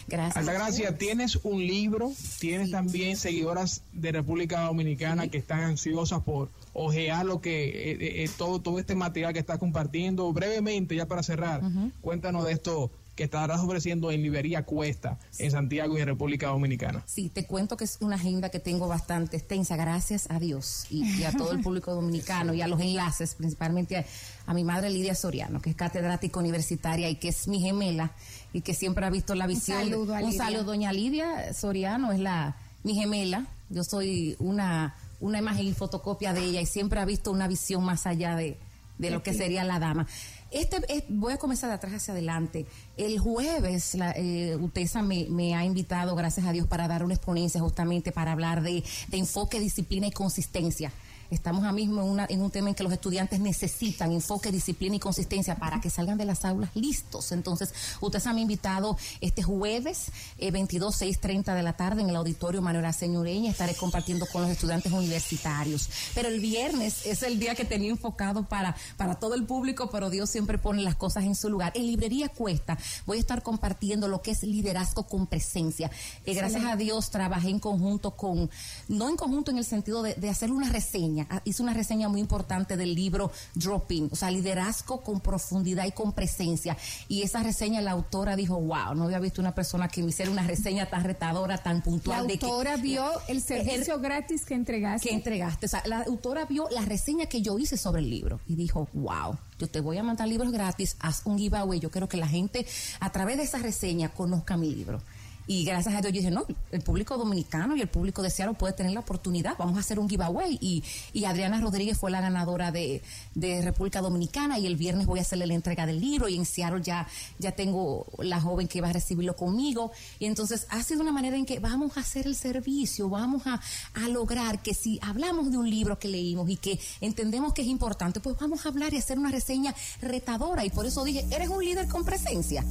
Gracias. 0.06 0.46
Gracia, 0.46 0.96
tienes 0.96 1.36
un 1.42 1.58
libro, 1.66 2.12
tienes 2.38 2.70
también 2.70 3.16
seguidoras 3.16 3.82
de 3.92 4.12
República 4.12 4.62
Dominicana 4.62 5.28
que 5.28 5.38
están 5.38 5.60
ansiosas 5.60 6.22
por 6.22 6.50
ojear 6.72 7.26
lo 7.26 7.40
que 7.40 7.92
eh, 7.92 8.24
eh, 8.24 8.30
todo 8.36 8.60
todo 8.60 8.78
este 8.78 8.94
material 8.94 9.32
que 9.32 9.38
estás 9.38 9.58
compartiendo. 9.58 10.32
Brevemente, 10.32 10.94
ya 10.96 11.06
para 11.06 11.22
cerrar, 11.22 11.62
cuéntanos 12.00 12.44
de 12.44 12.52
esto 12.52 12.90
que 13.18 13.24
estarás 13.24 13.58
ofreciendo 13.58 14.12
en 14.12 14.22
Librería 14.22 14.62
Cuesta, 14.62 15.18
en 15.40 15.50
Santiago 15.50 15.98
y 15.98 16.00
en 16.00 16.06
República 16.06 16.46
Dominicana. 16.46 17.02
Sí, 17.04 17.28
te 17.28 17.46
cuento 17.46 17.76
que 17.76 17.82
es 17.82 17.98
una 18.00 18.14
agenda 18.14 18.48
que 18.48 18.60
tengo 18.60 18.86
bastante 18.86 19.38
extensa, 19.38 19.74
gracias 19.74 20.30
a 20.30 20.38
Dios 20.38 20.86
y, 20.88 21.24
a 21.24 21.32
todo 21.32 21.50
el 21.50 21.60
público 21.60 21.92
dominicano 21.92 22.54
y 22.54 22.62
a 22.62 22.68
los 22.68 22.80
enlaces, 22.80 23.34
principalmente 23.34 24.06
a, 24.46 24.54
mi 24.54 24.62
madre 24.62 24.88
Lidia 24.90 25.16
Soriano, 25.16 25.60
que 25.60 25.70
es 25.70 25.74
catedrática 25.74 26.38
universitaria 26.38 27.10
y 27.10 27.16
que 27.16 27.30
es 27.30 27.48
mi 27.48 27.58
gemela 27.58 28.12
y 28.52 28.60
que 28.60 28.72
siempre 28.72 29.04
ha 29.04 29.10
visto 29.10 29.34
la 29.34 29.48
visión. 29.48 29.78
Un 29.78 29.84
saludo, 29.90 30.14
a 30.14 30.20
un 30.20 30.32
saludo 30.32 30.62
doña 30.62 30.92
Lidia 30.92 31.52
Soriano, 31.54 32.12
es 32.12 32.20
la 32.20 32.54
mi 32.84 32.94
gemela. 32.94 33.48
Yo 33.68 33.82
soy 33.82 34.36
una, 34.38 34.94
una 35.18 35.38
imagen 35.38 35.66
y 35.66 35.72
fotocopia 35.72 36.32
de 36.32 36.44
ella 36.44 36.60
y 36.60 36.66
siempre 36.66 37.00
ha 37.00 37.04
visto 37.04 37.32
una 37.32 37.48
visión 37.48 37.82
más 37.82 38.06
allá 38.06 38.36
de, 38.36 38.58
de 38.98 39.10
lo 39.10 39.22
que 39.22 39.32
sería 39.32 39.64
la 39.64 39.78
dama. 39.78 40.06
Este, 40.50 41.04
voy 41.08 41.34
a 41.34 41.36
comenzar 41.36 41.68
de 41.68 41.76
atrás 41.76 41.92
hacia 41.94 42.14
adelante. 42.14 42.66
El 42.96 43.18
jueves, 43.18 43.94
la, 43.94 44.12
eh, 44.12 44.56
UTESA 44.56 45.02
me, 45.02 45.26
me, 45.28 45.54
ha 45.54 45.64
invitado, 45.64 46.14
gracias 46.16 46.46
a 46.46 46.52
Dios, 46.52 46.66
para 46.66 46.88
dar 46.88 47.04
una 47.04 47.14
exponencia 47.14 47.60
justamente 47.60 48.12
para 48.12 48.32
hablar 48.32 48.62
de, 48.62 48.82
de 49.08 49.18
enfoque, 49.18 49.60
disciplina 49.60 50.06
y 50.06 50.10
consistencia. 50.10 50.92
Estamos 51.30 51.62
ahora 51.62 51.72
mismo 51.72 52.02
en, 52.02 52.08
una, 52.08 52.26
en, 52.28 52.40
un 52.40 52.50
tema 52.50 52.70
en 52.70 52.74
que 52.74 52.82
los 52.82 52.92
estudiantes 52.92 53.40
necesitan 53.40 54.12
enfoque, 54.12 54.50
disciplina 54.50 54.96
y 54.96 54.98
consistencia 54.98 55.56
para 55.56 55.80
que 55.80 55.90
salgan 55.90 56.16
de 56.16 56.24
las 56.24 56.44
aulas 56.44 56.70
listos. 56.74 57.32
Entonces, 57.32 57.74
ustedes 58.00 58.26
han 58.26 58.38
invitado 58.38 58.96
este 59.20 59.42
jueves, 59.42 60.10
eh, 60.38 60.50
22, 60.50 61.00
6.30 61.00 61.54
de 61.54 61.62
la 61.62 61.74
tarde 61.74 62.02
en 62.02 62.10
el 62.10 62.16
auditorio 62.16 62.62
Manuel 62.62 62.92
Señoreña. 62.94 63.50
Estaré 63.50 63.74
compartiendo 63.74 64.26
con 64.26 64.42
los 64.42 64.50
estudiantes 64.50 64.92
universitarios. 64.92 65.90
Pero 66.14 66.28
el 66.28 66.40
viernes 66.40 67.04
es 67.06 67.22
el 67.22 67.38
día 67.38 67.54
que 67.54 67.64
tenía 67.64 67.90
enfocado 67.90 68.44
para, 68.44 68.76
para 68.96 69.16
todo 69.16 69.34
el 69.34 69.44
público, 69.44 69.90
pero 69.90 70.10
Dios 70.10 70.30
siempre 70.30 70.58
pone 70.58 70.82
las 70.82 70.94
cosas 70.94 71.24
en 71.24 71.34
su 71.34 71.48
lugar. 71.48 71.72
En 71.74 71.86
Librería 71.86 72.28
Cuesta 72.28 72.78
voy 73.06 73.18
a 73.18 73.20
estar 73.20 73.42
compartiendo 73.42 74.08
lo 74.08 74.22
que 74.22 74.30
es 74.30 74.42
liderazgo 74.42 75.04
con 75.04 75.26
presencia. 75.26 75.90
Eh, 76.24 76.34
gracias 76.34 76.64
a 76.64 76.76
Dios 76.76 77.10
trabajé 77.10 77.50
en 77.50 77.58
conjunto 77.58 78.12
con, 78.12 78.50
no 78.88 79.08
en 79.08 79.16
conjunto 79.16 79.50
en 79.50 79.58
el 79.58 79.64
sentido 79.64 80.02
de, 80.02 80.14
de 80.14 80.28
hacer 80.28 80.50
una 80.50 80.70
reseña, 80.70 81.17
Ah, 81.30 81.42
hizo 81.44 81.62
una 81.62 81.74
reseña 81.74 82.08
muy 82.08 82.20
importante 82.20 82.76
del 82.76 82.94
libro 82.94 83.30
Dropping, 83.54 84.10
o 84.12 84.16
sea, 84.16 84.30
liderazgo 84.30 85.00
con 85.00 85.20
profundidad 85.20 85.86
y 85.86 85.92
con 85.92 86.12
presencia. 86.12 86.76
Y 87.08 87.22
esa 87.22 87.42
reseña 87.42 87.80
la 87.80 87.92
autora 87.92 88.36
dijo, 88.36 88.60
wow, 88.60 88.94
no 88.94 89.04
había 89.04 89.18
visto 89.18 89.40
una 89.40 89.54
persona 89.54 89.88
que 89.88 90.02
me 90.02 90.10
hiciera 90.10 90.30
una 90.30 90.46
reseña 90.46 90.86
tan 90.86 91.04
retadora, 91.04 91.58
tan 91.58 91.82
puntual. 91.82 92.26
La 92.26 92.32
autora 92.32 92.76
vio 92.82 93.04
el 93.28 93.42
servicio 93.42 93.98
gratis 94.00 94.44
que 94.44 94.54
entregaste. 94.54 95.08
Que 95.08 95.14
entregaste. 95.14 95.66
O 95.66 95.68
sea, 95.68 95.82
la 95.86 96.02
autora 96.02 96.44
vio 96.44 96.68
la 96.70 96.82
reseña 96.82 97.26
que 97.26 97.42
yo 97.42 97.58
hice 97.58 97.76
sobre 97.76 98.00
el 98.00 98.10
libro 98.10 98.40
y 98.46 98.54
dijo, 98.54 98.88
wow, 98.92 99.36
yo 99.58 99.68
te 99.68 99.80
voy 99.80 99.98
a 99.98 100.02
mandar 100.02 100.28
libros 100.28 100.52
gratis, 100.52 100.96
haz 101.00 101.22
un 101.24 101.38
giveaway. 101.38 101.80
Yo 101.80 101.90
quiero 101.90 102.08
que 102.08 102.16
la 102.16 102.28
gente 102.28 102.66
a 103.00 103.10
través 103.10 103.36
de 103.36 103.44
esa 103.44 103.58
reseña 103.58 104.10
conozca 104.10 104.56
mi 104.56 104.74
libro 104.74 105.02
Y 105.48 105.64
gracias 105.64 105.94
a 105.94 106.02
Dios 106.02 106.12
yo 106.12 106.18
dije, 106.18 106.30
no, 106.30 106.44
el 106.70 106.82
público 106.82 107.16
dominicano 107.16 107.74
y 107.74 107.80
el 107.80 107.88
público 107.88 108.20
de 108.20 108.28
Seattle 108.28 108.54
puede 108.54 108.74
tener 108.74 108.92
la 108.92 109.00
oportunidad, 109.00 109.56
vamos 109.58 109.78
a 109.78 109.80
hacer 109.80 109.98
un 109.98 110.06
giveaway. 110.06 110.58
Y, 110.60 110.84
y 111.14 111.24
Adriana 111.24 111.58
Rodríguez 111.58 111.96
fue 111.96 112.10
la 112.10 112.20
ganadora 112.20 112.70
de, 112.70 113.02
de 113.34 113.62
República 113.62 114.02
Dominicana 114.02 114.58
y 114.58 114.66
el 114.66 114.76
viernes 114.76 115.06
voy 115.06 115.20
a 115.20 115.22
hacerle 115.22 115.46
la 115.46 115.54
entrega 115.54 115.86
del 115.86 116.00
libro 116.00 116.28
y 116.28 116.36
en 116.36 116.44
Seattle 116.44 116.82
ya, 116.82 117.08
ya 117.38 117.52
tengo 117.52 118.06
la 118.18 118.42
joven 118.42 118.68
que 118.68 118.82
va 118.82 118.90
a 118.90 118.92
recibirlo 118.92 119.36
conmigo. 119.36 119.90
Y 120.18 120.26
entonces 120.26 120.66
ha 120.68 120.82
sido 120.82 121.00
una 121.00 121.12
manera 121.12 121.38
en 121.38 121.46
que 121.46 121.60
vamos 121.60 121.96
a 121.96 122.00
hacer 122.00 122.26
el 122.26 122.36
servicio, 122.36 123.08
vamos 123.08 123.46
a, 123.46 123.58
a 123.94 124.08
lograr 124.10 124.60
que 124.60 124.74
si 124.74 124.98
hablamos 125.00 125.50
de 125.50 125.56
un 125.56 125.70
libro 125.70 125.98
que 125.98 126.08
leímos 126.08 126.50
y 126.50 126.56
que 126.56 126.78
entendemos 127.00 127.54
que 127.54 127.62
es 127.62 127.68
importante, 127.68 128.20
pues 128.20 128.36
vamos 128.38 128.66
a 128.66 128.68
hablar 128.68 128.92
y 128.92 128.98
hacer 128.98 129.18
una 129.18 129.30
reseña 129.30 129.74
retadora. 130.02 130.66
Y 130.66 130.70
por 130.70 130.84
eso 130.84 131.04
dije, 131.04 131.24
eres 131.30 131.48
un 131.48 131.64
líder 131.64 131.88
con 131.88 132.04
presencia 132.04 132.62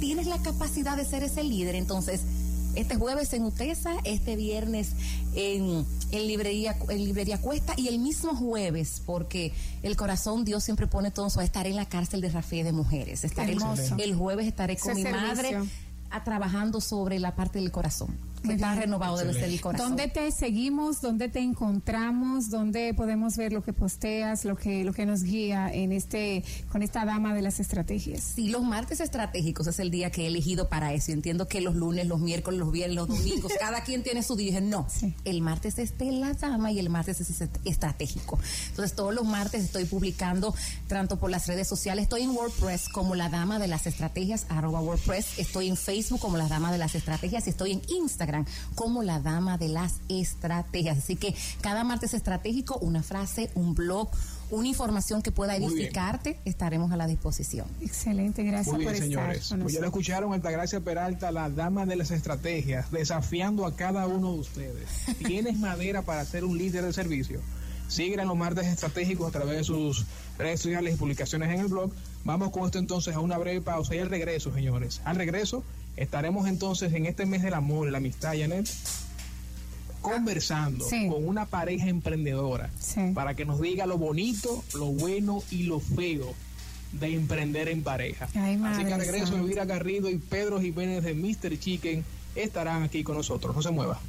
tienes 0.00 0.26
la 0.26 0.38
capacidad 0.38 0.96
de 0.96 1.04
ser 1.04 1.22
ese 1.22 1.44
líder. 1.44 1.76
Entonces, 1.76 2.22
este 2.74 2.96
jueves 2.96 3.32
en 3.32 3.44
UTESA, 3.44 3.96
este 4.04 4.36
viernes 4.36 4.92
en, 5.34 5.84
en, 6.10 6.26
librería 6.26 6.76
en 6.88 7.04
librería 7.04 7.40
Cuesta 7.40 7.74
y 7.76 7.88
el 7.88 7.98
mismo 7.98 8.34
jueves, 8.34 9.02
porque 9.04 9.52
el 9.82 9.96
corazón 9.96 10.44
Dios 10.44 10.64
siempre 10.64 10.86
pone 10.86 11.10
todo 11.10 11.26
eso, 11.26 11.40
estaré 11.40 11.70
en 11.70 11.76
la 11.76 11.86
cárcel 11.86 12.20
de 12.20 12.30
Rafael 12.30 12.64
de 12.64 12.72
mujeres. 12.72 13.24
Estaré 13.24 13.52
el, 13.52 13.60
el, 13.98 14.14
jueves 14.14 14.46
estaré 14.46 14.76
con 14.76 14.92
Ese 14.92 15.00
mi 15.00 15.02
servicio. 15.02 15.58
madre 15.60 15.70
a, 16.10 16.24
trabajando 16.24 16.80
sobre 16.80 17.18
la 17.18 17.34
parte 17.34 17.58
del 17.60 17.70
corazón 17.70 18.16
que 18.42 18.54
está 18.54 18.74
renovado 18.74 19.16
debe 19.16 19.32
ser 19.34 19.44
el 19.44 19.60
corazón. 19.60 19.88
¿Dónde 19.88 20.08
te 20.08 20.30
seguimos? 20.32 21.00
¿Dónde 21.00 21.28
te 21.28 21.40
encontramos? 21.40 22.50
¿Dónde 22.50 22.94
podemos 22.94 23.36
ver 23.36 23.52
lo 23.52 23.62
que 23.62 23.72
posteas, 23.72 24.44
lo 24.44 24.56
que 24.56 24.84
lo 24.84 24.92
que 24.92 25.06
nos 25.06 25.22
guía 25.22 25.70
en 25.72 25.92
este 25.92 26.44
con 26.70 26.82
esta 26.82 27.04
dama 27.04 27.34
de 27.34 27.42
las 27.42 27.60
estrategias? 27.60 28.22
Sí, 28.22 28.48
los 28.48 28.62
martes 28.62 29.00
estratégicos 29.00 29.66
es 29.66 29.78
el 29.78 29.90
día 29.90 30.10
que 30.10 30.24
he 30.24 30.26
elegido 30.26 30.68
para 30.68 30.92
eso. 30.92 31.12
Entiendo 31.12 31.48
que 31.48 31.60
los 31.60 31.74
lunes, 31.74 32.06
los 32.06 32.20
miércoles, 32.20 32.58
los 32.58 32.72
viernes, 32.72 32.96
los 32.96 33.08
domingos, 33.08 33.52
cada 33.60 33.82
quien 33.82 34.02
tiene 34.02 34.22
su 34.22 34.36
día. 34.36 34.50
Dije, 34.50 34.60
no, 34.60 34.86
sí. 34.88 35.14
el 35.24 35.42
martes 35.42 35.78
es 35.78 35.96
de 35.98 36.12
la 36.12 36.32
dama 36.32 36.72
y 36.72 36.78
el 36.78 36.88
martes 36.88 37.20
es 37.20 37.48
estratégico. 37.64 38.38
Entonces, 38.70 38.96
todos 38.96 39.14
los 39.14 39.24
martes 39.24 39.62
estoy 39.62 39.84
publicando 39.84 40.54
tanto 40.88 41.18
por 41.18 41.30
las 41.30 41.46
redes 41.46 41.68
sociales, 41.68 42.04
estoy 42.04 42.22
en 42.22 42.30
WordPress 42.30 42.88
como 42.88 43.14
la 43.14 43.28
dama 43.28 43.58
de 43.58 43.68
las 43.68 43.86
estrategias, 43.86 44.46
arroba 44.48 44.80
WordPress, 44.80 45.38
estoy 45.38 45.68
en 45.68 45.76
Facebook 45.76 46.20
como 46.20 46.36
la 46.36 46.48
dama 46.48 46.72
de 46.72 46.78
las 46.78 46.94
estrategias 46.94 47.46
y 47.46 47.50
estoy 47.50 47.72
en 47.72 47.82
Instagram 47.88 48.29
como 48.74 49.02
la 49.02 49.20
dama 49.20 49.58
de 49.58 49.68
las 49.68 50.00
estrategias. 50.08 50.98
Así 50.98 51.16
que 51.16 51.34
cada 51.60 51.84
martes 51.84 52.14
estratégico, 52.14 52.78
una 52.78 53.02
frase, 53.02 53.50
un 53.54 53.74
blog, 53.74 54.08
una 54.50 54.66
información 54.66 55.22
que 55.22 55.30
pueda 55.30 55.56
edificarte, 55.56 56.40
estaremos 56.44 56.90
a 56.92 56.96
la 56.96 57.06
disposición. 57.06 57.66
Excelente, 57.80 58.42
gracias 58.42 58.74
Muy 58.74 58.84
bien, 58.84 58.92
por 58.92 59.02
señores. 59.02 59.42
estar. 59.42 59.58
Pues 59.60 59.74
ya 59.74 59.80
lo 59.80 59.86
escucharon, 59.86 60.32
Altagracia 60.32 60.80
Peralta, 60.80 61.30
la 61.30 61.48
dama 61.50 61.86
de 61.86 61.96
las 61.96 62.10
estrategias, 62.10 62.90
desafiando 62.90 63.64
a 63.64 63.76
cada 63.76 64.06
uno 64.06 64.32
de 64.32 64.40
ustedes. 64.40 64.88
¿Tienes 65.24 65.58
madera 65.58 66.02
para 66.02 66.24
ser 66.24 66.44
un 66.44 66.58
líder 66.58 66.84
de 66.84 66.92
servicio? 66.92 67.40
Sigan 67.88 68.28
los 68.28 68.36
martes 68.36 68.66
estratégicos 68.66 69.28
a 69.28 69.32
través 69.32 69.56
de 69.58 69.64
sus 69.64 70.06
redes 70.38 70.60
sociales 70.60 70.94
y 70.94 70.96
publicaciones 70.96 71.50
en 71.50 71.60
el 71.60 71.66
blog. 71.66 71.90
Vamos 72.24 72.50
con 72.50 72.64
esto 72.64 72.78
entonces 72.78 73.14
a 73.14 73.20
una 73.20 73.36
breve 73.38 73.60
pausa 73.60 73.94
y 73.94 73.98
al 73.98 74.08
regreso, 74.08 74.52
señores. 74.52 75.00
Al 75.04 75.16
regreso 75.16 75.64
estaremos 75.96 76.48
entonces 76.48 76.92
en 76.94 77.06
este 77.06 77.26
mes 77.26 77.42
del 77.42 77.54
amor, 77.54 77.90
la 77.90 77.98
amistad, 77.98 78.32
Janet, 78.38 78.68
conversando 80.00 80.84
Sí. 80.88 81.08
con 81.08 81.26
una 81.26 81.46
pareja 81.46 81.88
emprendedora 81.88 82.70
Sí. 82.78 83.00
para 83.14 83.34
que 83.34 83.44
nos 83.44 83.60
diga 83.60 83.86
lo 83.86 83.98
bonito, 83.98 84.64
lo 84.74 84.86
bueno 84.86 85.42
y 85.50 85.64
lo 85.64 85.78
feo 85.80 86.32
de 86.92 87.14
emprender 87.14 87.68
en 87.68 87.82
pareja. 87.82 88.28
Ay, 88.34 88.60
Así 88.64 88.84
que 88.84 88.96
regreso. 88.96 89.36
Elvira 89.36 89.64
Garrido 89.64 90.08
y 90.10 90.16
Pedro 90.16 90.60
Jiménez 90.60 91.04
de 91.04 91.14
Mr. 91.14 91.58
Chicken 91.58 92.04
estarán 92.34 92.82
aquí 92.82 93.04
con 93.04 93.16
nosotros. 93.16 93.54
No 93.54 93.62
se 93.62 93.70
mueva. 93.70 94.00